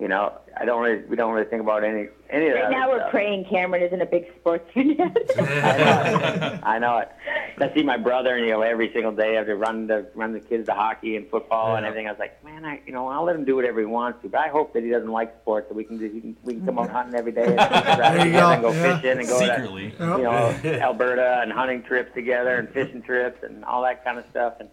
[0.00, 2.62] you know, I don't really, we don't really think about any any of that.
[2.64, 3.10] Right now we're stuff.
[3.12, 5.30] praying Cameron isn't a big sports fanatic.
[5.38, 6.60] I know it.
[6.64, 7.12] I know it.
[7.60, 10.08] I see my brother, and you know, every single day I have to run the
[10.16, 12.08] run the kids to hockey and football and everything.
[12.08, 14.28] I was like, man, I you know, I'll let him do whatever he wants to,
[14.28, 15.68] but I hope that he doesn't like sports.
[15.68, 18.26] That we can do, he can, we can come out hunting every day and, There
[18.26, 18.96] you together and go, go yeah.
[18.96, 19.90] fishing and go secretly.
[19.92, 24.18] to you know Alberta and hunting trips together and fishing trips and all that kind
[24.18, 24.54] of stuff.
[24.58, 24.68] And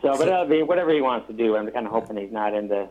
[0.00, 1.56] so, but it'll be uh, whatever he wants to do.
[1.56, 2.88] I'm kind of hoping he's not into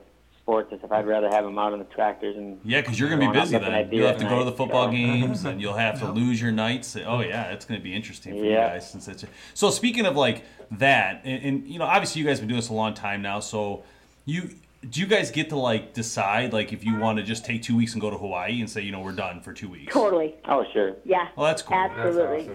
[0.47, 0.93] sports and stuff.
[0.93, 3.57] I'd rather have him out on the tractors and Yeah, because you're gonna be busy
[3.57, 3.89] then.
[3.91, 4.91] You'll have to at go to the football so.
[4.91, 6.95] games, and you'll have to lose your nights.
[7.05, 9.25] Oh yeah, it's gonna be interesting for you guys since it's.
[9.53, 12.61] So speaking of like that, and, and you know, obviously you guys have been doing
[12.61, 13.41] this a long time now.
[13.41, 13.83] So
[14.25, 14.51] you
[14.89, 17.75] do you guys get to like decide like if you want to just take two
[17.75, 19.93] weeks and go to Hawaii and say you know we're done for two weeks?
[19.93, 20.35] totally.
[20.45, 20.95] oh sure.
[21.03, 21.27] Yeah.
[21.35, 21.75] Well, that's cool.
[21.75, 22.49] Absolutely.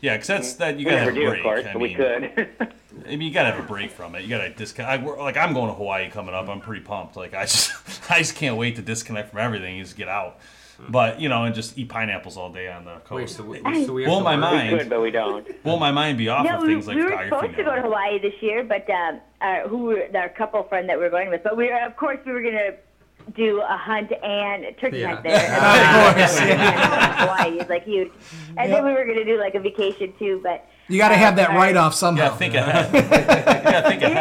[0.00, 1.38] Yeah, because that's that you We gotta never have a do, break.
[1.40, 2.48] of course, I but we could.
[3.06, 4.22] I mean, you gotta have a break from it.
[4.22, 5.02] You gotta disconnect.
[5.02, 6.48] I, like I'm going to Hawaii coming up.
[6.48, 7.16] I'm pretty pumped.
[7.16, 7.72] Like I just,
[8.10, 10.38] I just can't wait to disconnect from everything and just get out.
[10.88, 13.38] But you know, and just eat pineapples all day on the coast.
[13.40, 14.40] Wait, so we, so we have Blow my work?
[14.40, 14.72] mind.
[14.72, 15.46] we could, but we don't.
[15.64, 17.64] Will my mind be off No, of we, things like we were photography supposed to
[17.64, 17.82] go to?
[17.82, 21.42] Hawaii this year, but um, uh, who were our couple friend that we're going with?
[21.42, 22.76] But we, were, of course, we were gonna
[23.34, 25.08] do a hunt and a turkey Yeah.
[25.14, 25.36] hunt there.
[26.10, 28.10] Of course, Hawaii is like huge.
[28.56, 31.36] And then we were gonna do like a vacation too, but You got to have
[31.36, 32.26] that write off somehow.
[32.28, 32.92] gotta think ahead.
[32.94, 33.02] you
[33.70, 34.14] gotta think ahead.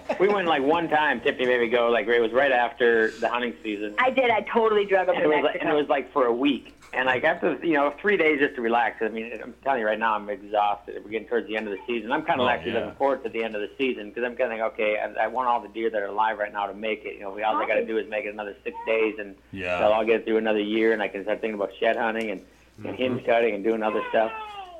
[0.00, 1.20] yeah, We went like one time.
[1.20, 1.88] Tiffany made me go.
[1.88, 3.94] Like it was right after the hunting season.
[3.98, 4.30] I did.
[4.30, 6.32] I totally drug them and to it was like, and it was like for a
[6.34, 6.74] week.
[6.92, 9.00] And I like after you know three days just to relax.
[9.00, 11.00] I mean, I'm telling you right now, I'm exhausted.
[11.04, 12.10] We're getting towards the end of the season.
[12.10, 12.78] I'm kind of Oh, actually yeah.
[12.80, 15.24] looking forward to the end of the season because I'm kind of like, okay, I,
[15.24, 17.14] I want all the deer that are alive right now to make it.
[17.14, 19.36] You know, we all I got to do is make it another six days, and
[19.52, 19.78] Yeah.
[19.78, 22.40] so I'll get through another year, and I can start thinking about shed hunting and,
[22.40, 22.94] and Mm-hmm.
[22.94, 24.32] hinge cutting and doing other stuff.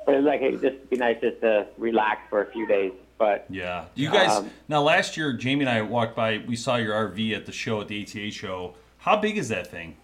[0.07, 2.91] But it's like, hey, just be nice just to relax for a few days.
[3.19, 3.85] But Yeah.
[3.93, 7.35] You guys Um, now last year Jamie and I walked by we saw your RV
[7.35, 8.73] at the show at the ATA show.
[8.97, 9.95] How big is that thing?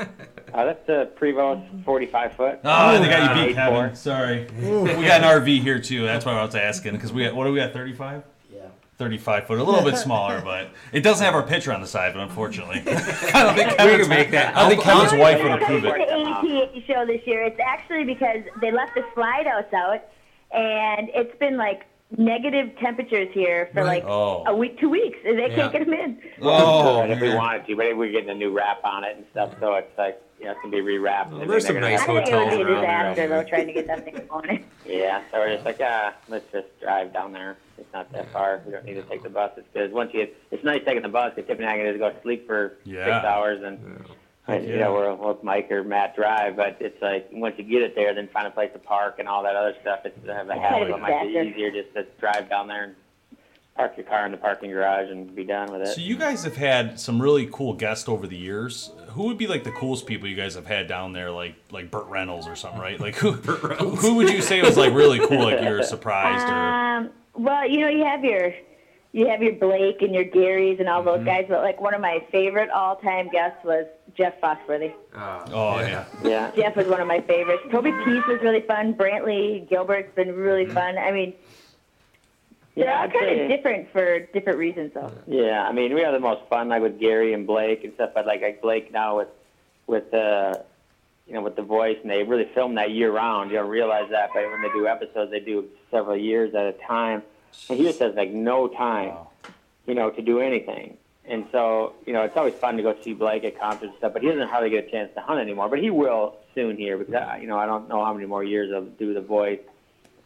[0.54, 2.60] uh, that's a Prevost 45 foot.
[2.64, 3.94] Oh, I think I Uh, you beat Kevin.
[3.94, 4.46] Sorry.
[4.58, 6.04] We got an RV here too.
[6.04, 7.72] That's why I was asking because we got what do we got?
[7.72, 8.22] Thirty five.
[8.52, 8.62] Yeah.
[8.98, 12.12] 35 foot, a little bit smaller, but it doesn't have our picture on the side,
[12.12, 12.78] but unfortunately.
[12.86, 14.54] I don't think Kevin's, make that.
[14.56, 16.08] I don't think Kevin's wife would approve for it.
[16.08, 17.42] the ATA show this year.
[17.44, 20.02] It's actually because they left the slide house out,
[20.52, 24.44] and it's been like negative temperatures here for like Oh.
[24.46, 25.18] a week, two weeks.
[25.24, 25.54] and They Yeah.
[25.56, 26.18] can't get them in.
[26.42, 27.36] Oh, if we man.
[27.36, 30.20] wanted to, but we're getting a new wrap on it and stuff, so it's like,
[30.38, 31.30] you know, it's gonna be rewrapped.
[31.30, 32.82] Well, and there's they're some gonna- nice I think it would hotels be a around
[32.82, 33.10] there.
[33.14, 34.64] disaster though, trying to get that thing going.
[34.86, 37.58] Yeah, so we're just like, ah, let's just drive down there.
[37.78, 38.60] It's not that far.
[38.66, 39.52] We don't need to take the bus.
[39.56, 39.92] It's good.
[39.92, 41.32] Once you, it's nice taking the bus.
[41.36, 43.04] Because Tiffany and I can just go sleep for Yeah.
[43.04, 44.04] six hours and.
[44.50, 47.82] And, you know, we'll, we'll Mike or Matt drive, but it's like once you get
[47.82, 50.00] it there, then find a place to park and all that other stuff.
[50.04, 50.94] It's uh, the hassle.
[50.94, 52.94] It might be easier just to drive down there and
[53.76, 55.94] park your car in the parking garage and be done with it.
[55.94, 58.90] So you guys have had some really cool guests over the years.
[59.10, 61.90] Who would be like the coolest people you guys have had down there, like like
[61.90, 63.00] Burt Reynolds or something, right?
[63.00, 66.54] Like who who, who would you say was like really cool, like you're surprised or
[66.54, 68.52] Um, well, you know, you have your
[69.12, 71.24] you have your Blake and your Garys and all Mm-hmm.
[71.24, 74.92] those guys, but like one of my favorite all-time guests was Jeff Foxworthy.
[75.14, 76.04] Oh yeah.
[76.22, 76.50] yeah.
[76.54, 77.62] Jeff was one of my favorites.
[77.70, 78.94] Toby Peace was really fun.
[78.94, 80.96] Brantley Gilbert's been really fun.
[80.98, 81.34] I mean,
[82.76, 85.10] they're Yeah, all I'd kind say- of different for different reasons, though.
[85.26, 88.10] Yeah, I mean, we have the most fun like with Gary and Blake and stuff.
[88.14, 89.28] But like, like Blake now with
[89.88, 90.54] with uh,
[91.26, 93.50] you know with the voice, and they really film that year round.
[93.50, 96.72] You don't realize that, but when they do episodes, they do several years at a
[96.86, 97.22] time.
[97.68, 99.14] And he just has like no time,
[99.86, 100.96] you know, to do anything.
[101.24, 104.12] And so, you know, it's always fun to go see Blake at concerts and stuff.
[104.12, 105.68] But he doesn't hardly get a chance to hunt anymore.
[105.68, 108.42] But he will soon here because I, you know I don't know how many more
[108.42, 109.60] years I'll do the voice.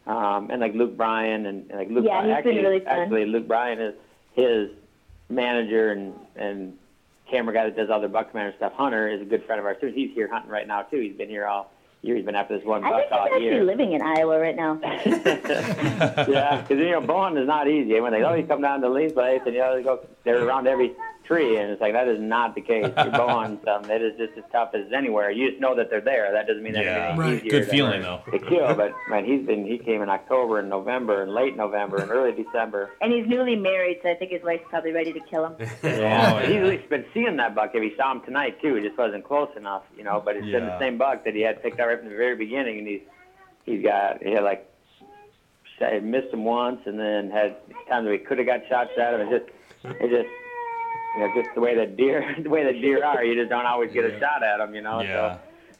[0.07, 2.79] Um, and like Luke Bryan and, and like Luke Yeah, Bryan, he's been actually, really
[2.79, 2.99] fun.
[2.99, 3.95] actually Luke Bryan is
[4.33, 4.69] his
[5.29, 6.77] manager and and
[7.29, 8.73] camera guy that does all the buck commander stuff.
[8.73, 9.87] Hunter is a good friend of ours too.
[9.87, 10.99] He's here hunting right now too.
[10.99, 11.71] He's been here all
[12.05, 12.15] year.
[12.15, 13.63] He's been after this one I think he's all actually year.
[13.63, 14.79] living in Iowa right now.
[14.83, 17.99] yeah, because you know bowhunting is not easy.
[17.99, 20.45] When they oh you come down to Lee's place and you know they go they're
[20.45, 20.93] around every
[21.27, 22.83] tree and it's like that is not the case.
[22.85, 25.31] You're bowhunting um, something that is just as tough as anywhere.
[25.31, 26.31] You just know that they're there.
[26.31, 26.91] That doesn't mean that Yeah.
[27.09, 27.33] anything Right.
[27.37, 28.21] easier Good to- feeling though.
[28.31, 28.73] to kill.
[28.75, 32.31] But man, he's been he came in October and November and late November and early
[32.31, 32.91] December.
[33.01, 35.55] And he's newly married, so I think his wife's probably ready to kill him.
[35.83, 36.71] Yeah, Oh, he's yeah.
[36.71, 37.71] he's been seeing that buck.
[37.73, 40.21] If he saw him tonight too, it just wasn't close enough, you know.
[40.23, 42.35] But it's been the same buck that he had picked up right from the very
[42.35, 43.01] beginning, and he's
[43.65, 44.69] he's got he had like
[46.01, 47.55] missed him once, and then had
[47.89, 49.21] times where he could have got shots at him.
[49.27, 49.29] It
[49.83, 50.29] just it just
[51.15, 53.65] you know just the way that deer the way that deer are, you just don't
[53.65, 55.01] always get a shot at them, you know.
[55.01, 55.35] Yeah.
[55.35, 55.39] So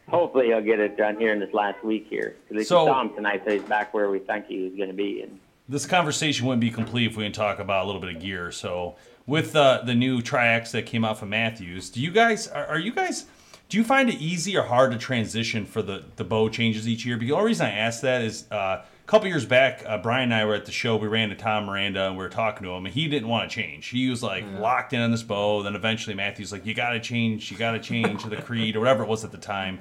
[0.10, 2.36] hopefully he'll get it done here in this last week here.
[2.50, 4.90] Least So- we saw him tonight, so he's back where we think he was going
[4.90, 5.22] to be.
[5.22, 8.22] And This conversation wouldn't be complete if we didn't talk about a little bit of
[8.22, 8.52] gear.
[8.52, 8.96] So,
[9.26, 12.78] with uh, the new Triax that came out from Mathews, do you guys are, are
[12.80, 13.26] you guys
[13.70, 17.06] do you find it easy or hard to transition for the the bow changes each
[17.06, 17.18] year?
[17.18, 20.32] Because the only reason I ask that is uh, a couple years back, uh, Brian
[20.32, 20.98] and I were at the show.
[20.98, 23.50] We ran to Tom Miranda and we were talking to him, and he didn't want
[23.50, 23.88] to change.
[23.88, 25.64] He was like locked in on this bow.
[25.64, 28.76] Then eventually Mathews like, you got to change, you got to change to the Creed
[28.76, 29.80] or whatever it was at the time.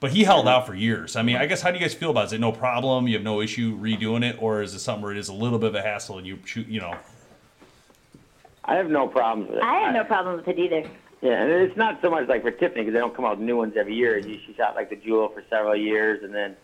[0.00, 1.16] But he held out for years.
[1.16, 2.26] I mean, I guess how do you guys feel about it?
[2.26, 3.08] Is it no problem?
[3.08, 5.58] You have no issue redoing it, or is it something where it is a little
[5.58, 6.96] bit of a hassle and you shoot, you know?
[8.64, 9.64] I have no problems with it.
[9.64, 10.88] I have no problem with it either.
[11.20, 13.46] Yeah, and it's not so much like for Tiffany because they don't come out with
[13.46, 14.22] new ones every year.
[14.22, 16.56] She she shot like the Jewel for several years, and then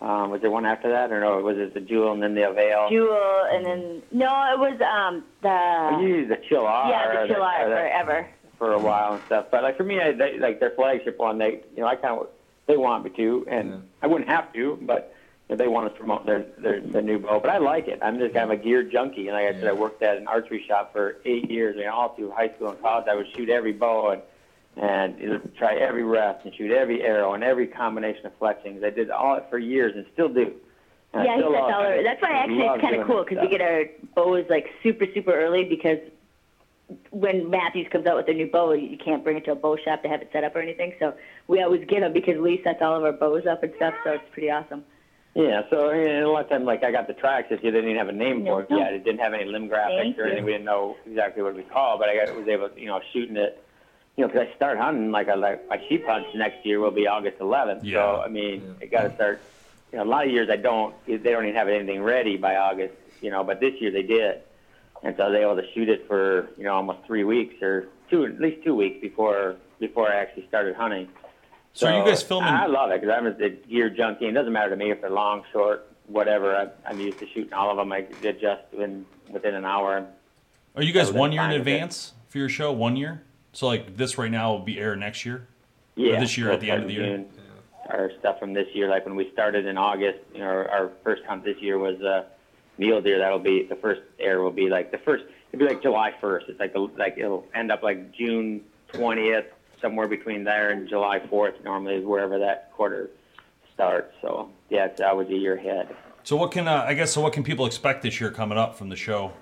[0.00, 1.38] um, was there one after that, or no?
[1.40, 2.88] Was it the Jewel and then the Avail?
[2.90, 6.90] Jewel, and then no, it was um Oh, you the used the Chill R.
[6.90, 8.28] yeah the Chill R forever.
[8.58, 9.46] for a while and stuff.
[9.52, 12.18] But like for me, I, they, like their flagship one, they you know I kind
[12.18, 12.26] of
[12.66, 15.11] they want me to, and I wouldn't have to, but you know,
[15.56, 17.40] they want to promote their, their their new bow.
[17.40, 17.98] But I like it.
[18.02, 20.26] I'm just kind of a gear junkie, and like I said, I worked at an
[20.26, 21.76] archery shop for eight years.
[21.76, 24.22] I mean, all through high school and college, I would shoot every bow and
[24.76, 28.82] and try every rest and shoot every arrow and every combination of fletchings.
[28.82, 30.54] I did all it for years and still do.
[31.12, 32.02] And Yeah, he still sets love all over.
[32.02, 33.84] That's why actually it's kind of cool because we get our
[34.14, 35.98] bows like super super early because
[37.10, 39.76] when Mathews comes out with a new bow, you can't bring it to a bow
[39.76, 40.94] shop to have it set up or anything.
[40.98, 41.14] So
[41.48, 43.94] we always get them because Lee sets all of our bows up and stuff.
[44.04, 44.84] So it's pretty awesome.
[45.34, 47.72] Yeah, so I mean, a lot of times, like I got the tracks this year,
[47.72, 48.76] they didn't even have a name for it No.
[48.78, 48.92] yet.
[48.92, 50.40] It didn't have any limb graphics Thank or anything.
[50.40, 50.44] you.
[50.44, 53.36] We didn't know exactly what we call, but I got, was able, you know, shooting
[53.36, 53.64] it.
[54.16, 56.90] You know, because I start hunting like I like my sheep hunts next year will
[56.90, 57.80] be August 11th.
[57.82, 57.94] Yeah.
[58.16, 59.40] So I mean, I got to start.
[59.90, 60.94] You know, a lot of years I don't.
[61.06, 62.94] They don't even have anything ready by August.
[63.22, 64.40] You know, but this year they did,
[65.02, 67.88] and so I was able to shoot it for you know almost three weeks or
[68.10, 71.08] two, at least two weeks before before I actually started hunting.
[71.74, 72.48] So are you guys filming?
[72.48, 74.26] I love it because I'm a gear junkie.
[74.26, 76.54] It doesn't matter to me if they're long, short, whatever.
[76.54, 77.92] I, I'm used to shooting all of them.
[77.92, 80.06] I adjust within within an hour.
[80.76, 82.72] Are you guys one year in advance for your show?
[82.72, 83.22] One year?
[83.52, 85.48] So like this right now will be air next year.
[85.94, 87.16] Yeah, this year at the end of the year?
[87.16, 87.26] June.
[87.88, 90.90] Our stuff from this year, like when we started in August, you know, our, our
[91.02, 92.24] first hunt this year was uh,
[92.78, 93.18] mule deer.
[93.18, 95.24] That'll be the first air will be like the first.
[95.52, 96.48] It'll be like July 1st.
[96.48, 98.62] It's like the, like it'll end up like June
[98.94, 99.46] 20th,
[99.82, 101.62] somewhere between there and July 4th.
[101.64, 103.10] Normally is wherever that quarter
[103.74, 104.14] starts.
[104.22, 105.94] So yeah, it's always a year ahead.
[106.22, 107.12] So what can uh, I guess?
[107.12, 109.32] So what can people expect this year coming up from the show?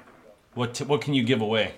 [0.54, 1.74] What t- what can you give away?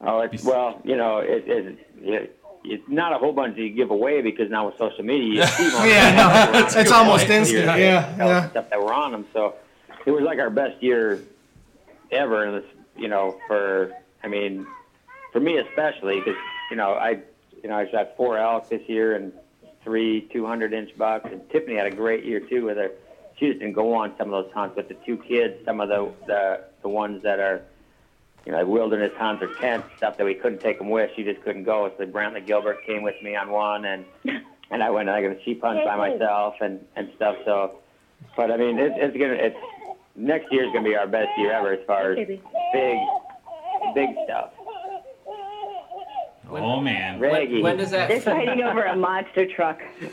[0.00, 3.70] Oh, it's well, you know, it, it, it it's not a whole bunch that you
[3.70, 7.24] give away because now with social media, you see most Yeah, no, it's, it's almost
[7.24, 7.66] here, instant.
[7.66, 7.80] right?
[7.80, 8.50] Yeah, yeah.
[8.50, 9.56] Stuff that were on them, so
[10.06, 11.20] it was like our best year
[12.12, 12.44] ever.
[12.44, 13.92] And this, you know, for
[14.22, 14.66] I mean,
[15.32, 16.36] for me especially, because
[16.70, 17.20] you know, I
[17.62, 19.32] you know I shot four elk this year and
[19.82, 22.90] three 200 inch bucks, and Tiffany had a great year too with her.
[23.36, 25.88] She just didn't go on some of those hunts, but the two kids, some of
[25.88, 27.62] the the the ones that are
[28.46, 31.10] you know, like wilderness hunts or tent stuff that we couldn't take them with.
[31.14, 31.92] She just couldn't go.
[31.98, 34.04] So Brantley Gilbert came with me on one, and
[34.70, 37.36] and I went like on a sheep hunt by myself and and stuff.
[37.44, 37.76] So,
[38.36, 39.56] but I mean, it, it's gonna it's
[40.16, 42.98] next year's gonna be our best year ever as far as big
[43.94, 44.52] big stuff.
[46.52, 47.54] Oh man, Reggie.
[47.54, 48.08] When, when does that?
[48.08, 49.80] They're fighting over a monster truck.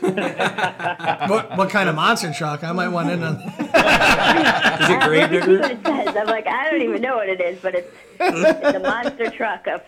[1.28, 2.64] What, what kind of monster truck?
[2.64, 3.36] I might want in on.
[3.36, 5.60] Is it grave Let me see digger?
[5.60, 6.16] what it says.
[6.16, 9.66] I'm like, I don't even know what it is, but it's, it's a monster truck
[9.66, 9.82] of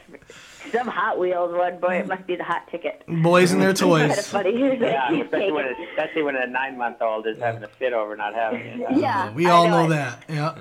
[0.73, 1.79] some Hot Wheels one.
[1.79, 3.03] Boy, it must be the hot ticket.
[3.07, 4.27] Boys and their Kind of toys.
[4.29, 4.59] funny.
[4.59, 7.93] Yeah, especially when taking- it's, especially when a nine month old is having a fit
[7.93, 8.97] over not having it.
[8.97, 9.89] Yeah, We I all know it.
[9.91, 10.25] that.
[10.29, 10.55] Yeah.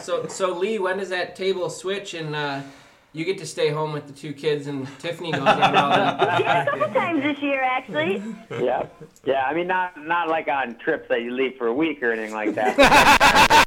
[0.00, 2.60] So, so Lee, when does that table switch and uh,
[3.12, 5.96] you get to stay home with the two kids and Tiffany goes on all the
[6.40, 8.22] Yeah, a couple times this year, actually.
[8.50, 8.86] Yeah,
[9.24, 9.42] yeah.
[9.46, 12.32] I mean, not not like on trips that you leave for a week or anything
[12.34, 12.76] like that.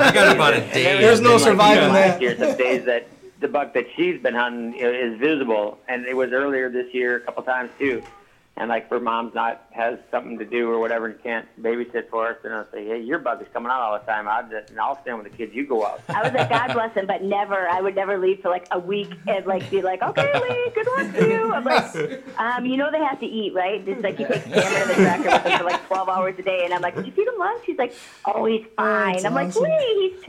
[0.00, 0.98] I got about a day.
[1.00, 2.22] There's no Like, surviving last that.
[2.22, 3.06] Year, some days that
[3.40, 7.20] the buck that she's been hunting is visible, and it was earlier this year a
[7.20, 8.02] couple times too.
[8.58, 12.28] And like for mom's not has something to do or whatever and can't babysit for
[12.28, 14.26] us, and I'll say, hey, your buck is coming out all the time.
[14.26, 15.54] I'll just, and I'll stand with the kids.
[15.54, 16.02] You go out.
[16.08, 17.68] I was like, God bless him, but never.
[17.68, 20.88] I would never leave for like a week and like be like, okay, Lee, good
[20.96, 21.52] luck to you.
[21.52, 23.84] I'm like, um, you know they have to eat, right?
[23.86, 26.42] Just like he takes Cameron in the tractor with him for like 12 hours a
[26.42, 27.62] day, and I'm like, did you feed him lunch?
[27.64, 27.94] He's like,
[28.24, 29.14] oh, he's fine.
[29.14, 29.62] That's I'm like, awesome.
[29.62, 30.24] Lee, he's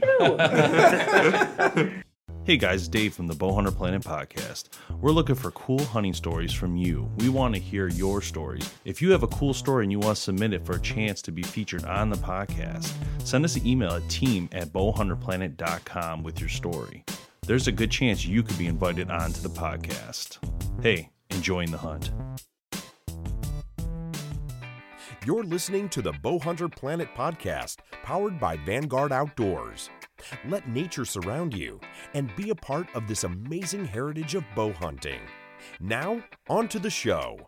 [1.82, 2.02] two.
[2.50, 4.70] Hey guys, Dave from the Bowhunter Planet podcast.
[5.00, 7.08] We're looking for cool hunting stories from you.
[7.18, 8.68] We want to hear your stories.
[8.84, 11.22] If you have a cool story and you want to submit it for a chance
[11.22, 12.92] to be featured on the podcast,
[13.22, 17.04] send us an email at team at bowhunterplanet.com with your story.
[17.46, 20.38] There's a good chance you could be invited onto the podcast.
[20.82, 22.10] Hey, enjoying the hunt.
[25.24, 29.88] You're listening to the Bowhunter Planet podcast, powered by Vanguard Outdoors.
[30.48, 31.80] Let nature surround you
[32.14, 35.20] and be a part of this amazing heritage of bow hunting.
[35.80, 37.38] Now, on to the show.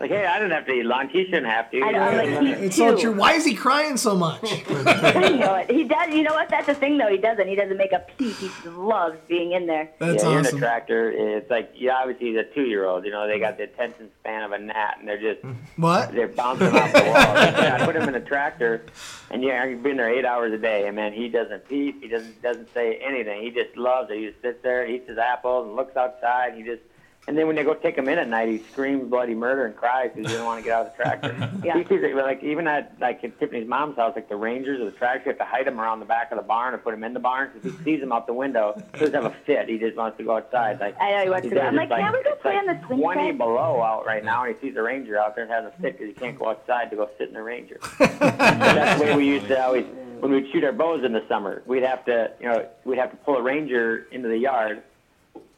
[0.00, 1.12] Like, hey, I didn't have to eat lunch.
[1.12, 1.82] He shouldn't have to.
[1.82, 3.00] I know, I'm like, he's It's so two.
[3.02, 3.12] true.
[3.14, 4.40] Why is he crying so much?
[4.70, 5.70] I know it.
[5.70, 6.12] He does.
[6.14, 6.48] You know what?
[6.48, 7.08] That's the thing, though.
[7.08, 7.46] He doesn't.
[7.48, 8.36] He doesn't make a peep.
[8.36, 9.90] He just loves being in there.
[9.98, 11.10] That's yeah, you're in a tractor.
[11.10, 13.04] It's like, yeah, obviously he's a two-year-old.
[13.04, 15.44] You know, they got the attention span of a gnat, and they're just
[15.76, 16.12] What?
[16.12, 17.12] they're bouncing off the wall.
[17.14, 18.84] yeah, I put him in a tractor,
[19.30, 20.86] and yeah, I've been there eight hours a day.
[20.86, 22.02] And man, he doesn't peep.
[22.02, 23.42] He doesn't doesn't say anything.
[23.42, 24.18] He just loves it.
[24.18, 26.54] He just sits there, eats his apples, and looks outside.
[26.54, 26.82] He just
[27.28, 29.74] and then when they go take him in at night, he screams bloody murder and
[29.74, 31.50] cries because he doesn't want to get out of the tractor.
[31.66, 31.78] Yeah.
[31.78, 34.84] He sees it like even at like at Tiffany's mom's house, like the rangers or
[34.84, 36.94] the tractor, you have to hide him around the back of the barn or put
[36.94, 38.80] him in the barn because he sees him out the window.
[38.94, 39.68] He doesn't have a fit.
[39.68, 40.78] He just wants to go outside.
[40.78, 41.56] Like I know he wants to go.
[41.56, 43.38] there I'm just like, can we go it's play on the swing 20 set?
[43.38, 45.98] below out right now, and he sees a ranger out there and has a fit
[45.98, 47.80] because he can't go outside to go sit in the ranger.
[47.98, 49.86] That's the way we used to always
[50.20, 51.62] when we'd shoot our bows in the summer.
[51.66, 54.82] We'd have to, you know, we'd have to pull a ranger into the yard,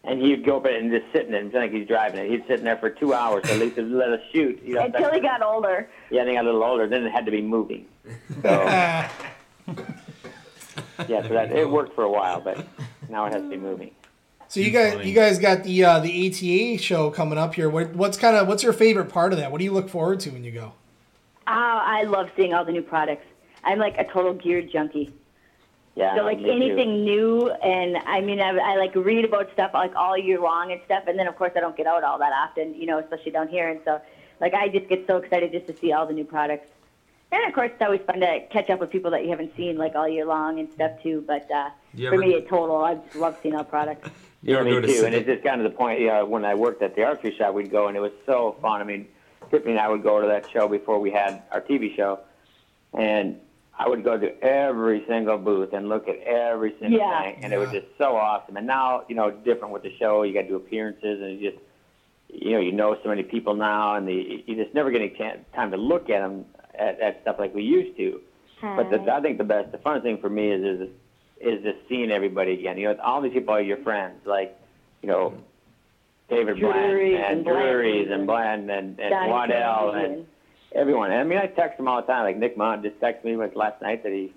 [0.09, 2.31] and he'd go up and just sitting in it and think he's driving it.
[2.31, 4.61] He'd sit in there for two hours, at least he'd let us shoot.
[4.65, 5.89] You know, Until he got older.
[6.11, 6.87] Yeah, and he got a little older.
[6.89, 7.87] Then it had to be moving.
[8.43, 9.11] So yeah,
[11.07, 12.67] so that it worked for a while, but
[13.09, 13.91] now it has to be moving.
[14.49, 17.69] So you guys, you guys got the uh, the ATA show coming up here.
[17.69, 19.53] What, what's kind of what's your favorite part of that?
[19.53, 20.73] What do you look forward to when you go?
[21.47, 21.53] Oh,
[21.83, 23.27] I love seeing all the new products.
[23.65, 25.13] I'm like a total gear junkie.
[25.99, 26.15] Yeah.
[26.17, 26.51] So like me too.
[26.53, 30.71] anything new, and I mean, I, I like read about stuff like all year long
[30.71, 31.05] and stuff.
[31.09, 33.49] And then of course I don't get out all that often, you know, especially down
[33.49, 33.69] here.
[33.69, 34.01] And so
[34.41, 36.71] like I just get so excited just to see all the new products.
[37.33, 39.77] And of course it's always fun to catch up with people that you haven't seen
[39.77, 41.25] like all year long and stuff too.
[41.27, 44.09] But uh, You for ever- me, a total, I just love seeing all products.
[44.41, 45.05] You yeah, ever me to too.
[45.05, 46.01] And it's just kind of the point.
[46.01, 48.81] Yeah, when I worked at the archery shop, we'd go, and it was so fun.
[48.81, 49.09] I mean,
[49.51, 52.21] Tiffany and I would go to that show before we had our TV show,
[52.97, 53.41] and
[53.79, 57.23] I would go to every single booth and look at every single Yeah.
[57.23, 58.57] thing, and it was just so awesome.
[58.57, 60.25] And now, you know, different with the show.
[60.25, 61.63] You got to do appearances, and you just,
[62.29, 65.11] you know, you know so many people now, and the, you just never get any
[65.11, 68.21] chance, time to look at them at, at stuff like we used to.
[68.61, 70.89] But the, I think the best, the fun thing for me is is
[71.41, 72.77] is just seeing everybody again.
[72.77, 74.59] You know, all these people are your friends, like
[75.03, 76.35] you know, mm-hmm.
[76.35, 77.59] David Bland Drury's and and Bland.
[77.61, 80.27] Drury's and Bland and, and Donnie Waddell Kennedy and
[80.75, 81.11] everyone.
[81.11, 82.25] I mean, I text them all the time.
[82.25, 84.33] Like Nick Mundt just texted me like last night that he.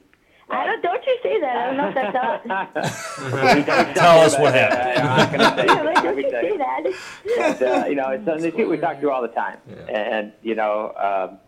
[0.49, 0.82] I don't.
[0.84, 1.55] Don't you say that?
[1.55, 2.15] I don't know if that's
[2.49, 3.95] out.
[3.95, 5.07] Tell us what happened.
[5.07, 6.03] I'm not gonna say yeah, it.
[6.03, 7.57] don't you say that?
[7.59, 9.59] But, uh, you know, it's something that we talk to all the time.
[9.88, 11.39] And, you know, um,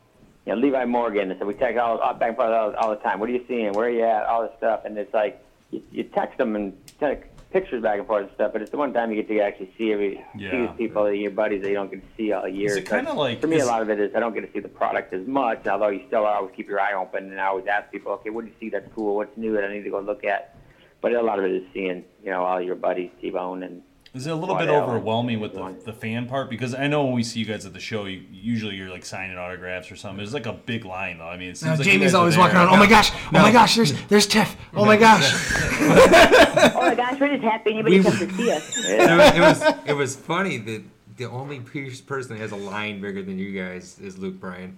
[0.45, 2.89] you know, Levi Morgan, and so we text all, all back and forth all, all
[2.91, 3.19] the time.
[3.19, 3.73] What are you seeing?
[3.73, 4.25] Where are you at?
[4.25, 4.86] All this stuff.
[4.86, 8.51] And it's like, you, you text them and text pictures back and forth and stuff,
[8.51, 11.32] but it's the one time you get to actually see every see these people, your
[11.32, 12.72] buddies that you don't get to see all year.
[12.72, 14.41] Is it So kinda like- for me, a lot of it is I don't get
[14.41, 17.39] to see the product as much, although you still always keep your eye open, and
[17.39, 19.16] I always ask people, okay, what do you see that's cool?
[19.16, 20.56] What's new that I need to go look at?
[21.01, 23.82] But a lot of it is seeing, you know, all your buddies, T-Bone and
[24.14, 24.84] Is it a little bit Waddell.
[24.84, 26.47] overwhelming with the, the fan part?
[26.47, 29.03] Because I know when we see you guys at the show, you, usually you're like
[29.05, 30.18] signing autographs or something.
[30.18, 31.28] There's like a big line though.
[31.28, 32.70] I mean, it seems Now, like you Jamie's always walking around.
[32.70, 33.11] Oh my gosh!
[33.11, 33.76] Oh my gosh!
[33.76, 34.55] There's there's Tiff.
[34.76, 35.34] Oh my gosh!
[36.66, 38.78] Oh my gosh, we're just happy anybody We- comes to see us.
[38.88, 40.84] it, was, it was it was funny that
[41.18, 44.78] the only person that has a line bigger than you guys is Luke Bryan.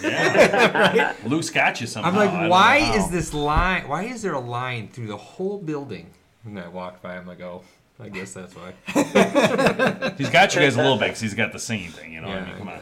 [0.00, 2.10] Yeah, Luke's got you somehow.
[2.10, 3.88] I'm like, why is this line?
[3.88, 6.10] Why is there a line through the whole building?
[6.44, 7.16] And I walked by.
[7.16, 7.62] I'm like, oh,
[7.98, 8.72] I guess that's why.
[10.18, 12.12] He's got you guys a little bit because he's got the singing thing.
[12.12, 12.56] You know what I Yeah, mean?
[12.58, 12.80] Come on.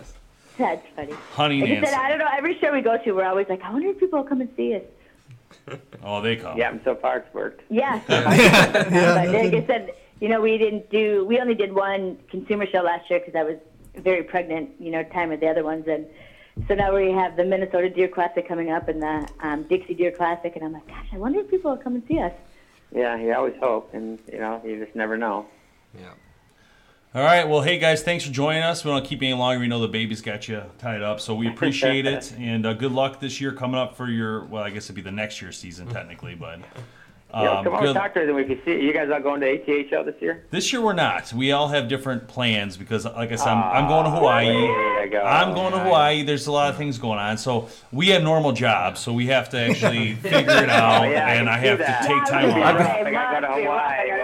[0.58, 1.12] That's funny.
[1.32, 1.90] Honey Like I Nancy.
[1.90, 2.28] said, I don't know.
[2.36, 4.50] Every show we go to, we're always like, I wonder if people will come and
[4.56, 4.82] see us.
[6.02, 6.58] Oh, they come.
[6.58, 7.62] yeah, and so far it's worked.
[7.70, 8.00] Yeah.
[8.08, 11.24] but like I said, you know, we didn't do.
[11.24, 13.56] We only did one consumer show last year because I was
[13.96, 14.70] very pregnant.
[14.78, 16.06] You know, time with the other ones, and
[16.68, 20.10] so now we have the Minnesota Deer Classic coming up and the um, Dixie Deer
[20.10, 22.32] Classic, and I'm like, gosh, I wonder if people will come and see us.
[22.94, 25.46] Yeah, you always hope, and you know, you just never know.
[25.98, 26.10] Yeah.
[27.14, 27.48] All right.
[27.48, 28.84] Well, hey guys, thanks for joining us.
[28.84, 29.60] We don't keep you any longer.
[29.60, 32.32] We know the baby's got you tied up, so we appreciate it.
[32.38, 34.44] And uh, good luck this year coming up for your.
[34.46, 36.60] Well, I guess it'd be the next year's season technically, but.
[37.42, 39.20] Yeah, Um, come on, good- talk to us, and we can see you guys all
[39.20, 40.44] going to show this year.
[40.50, 41.32] This year we're not.
[41.32, 45.08] We all have different plans because, like I said, I'm, I'm going to Ah, Hawaii.
[45.10, 45.20] go.
[45.20, 46.22] I'm going to Hawaii.
[46.22, 49.48] There's a lot of things going on, so we have normal jobs, so we have
[49.50, 52.02] to actually figure it out, Oh, yeah, and can I have that.
[52.02, 52.56] to take Yeah, time off.
[52.56, 54.23] can- I gotta go to Hawaii.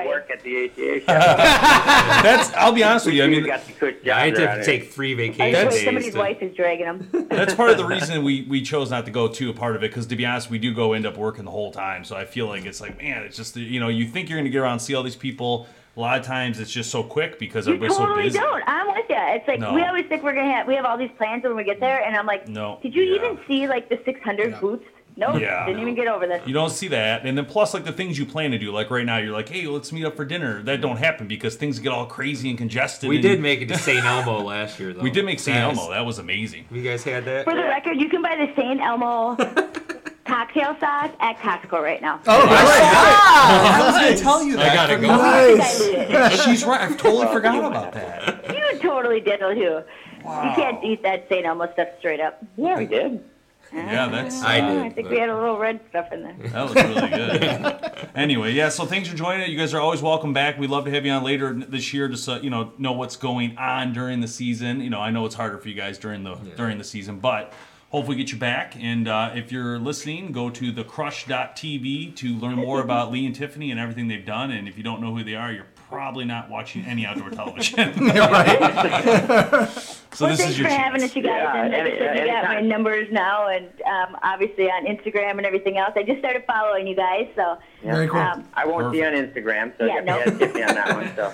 [0.00, 0.74] I gotta go but to we have to Hawaii.
[0.74, 2.22] go to work at the ATA show.
[2.22, 2.52] That's.
[2.54, 3.22] I'll be honest with you.
[3.22, 5.16] I You mean, got the cush Yeah, I had jobs to around take three I
[5.16, 5.84] vacation just That's- days.
[5.84, 7.26] somebody's to- wife is dragging them.
[7.30, 9.82] that's part of the reason we, we chose not to go to a part of
[9.82, 12.16] it because to be honest we do go end up working the whole time so
[12.16, 14.50] i feel like it's like man it's just you know you think you're going to
[14.50, 17.38] get around and see all these people a lot of times it's just so quick
[17.38, 18.62] because You everybody's so totally busy don't.
[18.66, 19.16] I'm with you.
[19.18, 19.74] It's like No.
[19.74, 20.66] we always think we're gonna have.
[20.68, 22.78] We have all these plans when we get there, and I'm like, No.
[22.82, 23.16] Did you Yeah.
[23.16, 24.84] even see like the 600 booths?
[25.18, 25.40] Nope.
[25.40, 25.66] Yeah.
[25.66, 26.46] Didn't even get over this.
[26.46, 28.88] you don't see that and then plus like the things you plan to do like
[28.88, 31.80] right now you're like hey let's meet up for dinner that don't happen because things
[31.80, 34.04] get all crazy and congested We and- did make it to St.
[34.04, 35.02] Elmo last year, though.
[35.02, 37.44] we did make st That elmo that was amazing You guys had that?
[37.44, 38.80] For the record, you can buy the St.
[38.80, 39.34] Elmo
[40.24, 42.20] cocktail sauce at Costco right now.
[42.26, 45.06] Oh, i was going to tell you that I gotta go.
[45.08, 46.44] Nice.
[46.44, 49.82] She's right i totally forgot about that you totally did too.
[50.24, 50.44] Wow.
[50.44, 51.44] You can't eat that St.
[51.46, 52.44] Elmo stuff straight up.
[52.56, 53.24] Yeah, we did.
[53.72, 54.82] Yeah that's I uh, did.
[54.82, 56.36] I think but- we had a little red stuff in there.
[56.50, 58.08] That was really good.
[58.14, 58.68] anyway, yeah.
[58.68, 59.50] So thanks for joining it.
[59.50, 60.58] You guys are always welcome back.
[60.58, 63.16] We'd love to have you on later this year, just uh, you know, know what's
[63.16, 64.80] going on during the season.
[64.80, 67.52] You know, I know it's harder for you guys during the during the season, but
[67.90, 68.74] hopefully get you back.
[68.78, 73.70] And uh, if you're listening, go to thecrush.tv to learn more about Lee and Tiffany
[73.70, 74.50] and everything they've done.
[74.50, 77.92] And if you don't know who they are, you're probably not watching any outdoor television.
[78.06, 78.58] right.
[80.12, 80.82] so well, this thanks is your for chance.
[80.84, 81.32] having us, you guys.
[81.42, 84.84] Yeah, and like I any- said, you got my numbers now, and um, obviously on
[84.86, 85.92] Instagram and everything else.
[85.96, 88.20] I just started following you guys, so Very cool.
[88.20, 90.18] um, I won't see you on Instagram, so Yeah, you no.
[90.20, 91.10] have to me on that one.
[91.16, 91.32] So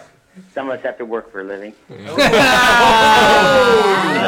[0.53, 1.75] some of us have to work for a living.
[1.89, 2.15] that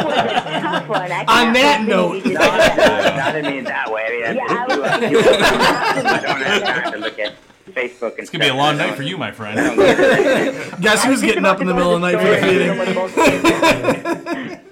[0.07, 1.11] was a tough one.
[1.13, 2.23] I On that note.
[2.23, 4.05] just No, not, not I mean that way.
[4.25, 5.31] I mean, Yeah, I you, was- uh,
[6.07, 7.35] I don't have time to look at
[7.77, 9.57] Facebook and It's going to be a long night for you, my friend.
[10.81, 12.77] Guess who's getting up in the middle of the night for the feeding?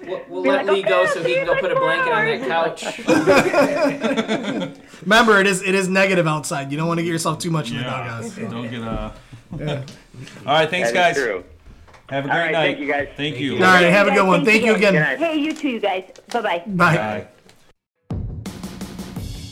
[0.07, 2.75] We'll, we'll let like, Lee go so he can go put a blanket on tomorrow."
[2.75, 2.77] that
[4.67, 4.81] couch.
[5.01, 6.71] Remember, it is it is negative outside.
[6.71, 8.35] You don't want to get yourself too much in the Yeah, doghouse.
[8.35, 9.11] don't get uh
[10.45, 11.15] All right, thanks, That guys.
[11.15, 11.43] true.
[12.09, 12.65] Have a great right, night.
[12.67, 13.07] thank you, guys.
[13.17, 13.55] Thank you.
[13.55, 14.45] All right, have a good one.
[14.45, 14.95] Thank you again.
[14.95, 15.17] again.
[15.17, 16.03] Hey, you too, you guys.
[16.31, 16.63] Bye bye.
[16.67, 16.95] Bye.
[16.95, 17.27] Bye.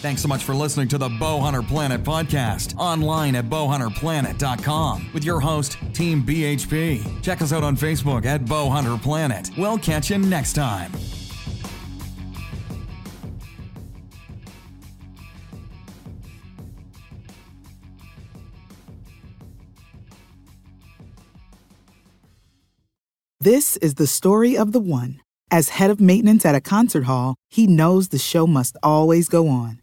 [0.04, 5.40] Thanks so much for listening to the Bowhunter Planet podcast online at bowhunterplanet.com with your
[5.40, 7.24] host, Team BHP.
[7.24, 9.50] Check us out on Facebook at Bowhunter Planet.
[9.58, 10.92] We'll catch you next time.
[23.40, 25.22] This is the story of the one.
[25.50, 29.48] As head of maintenance at a concert hall, he knows the show must always go
[29.48, 29.83] on.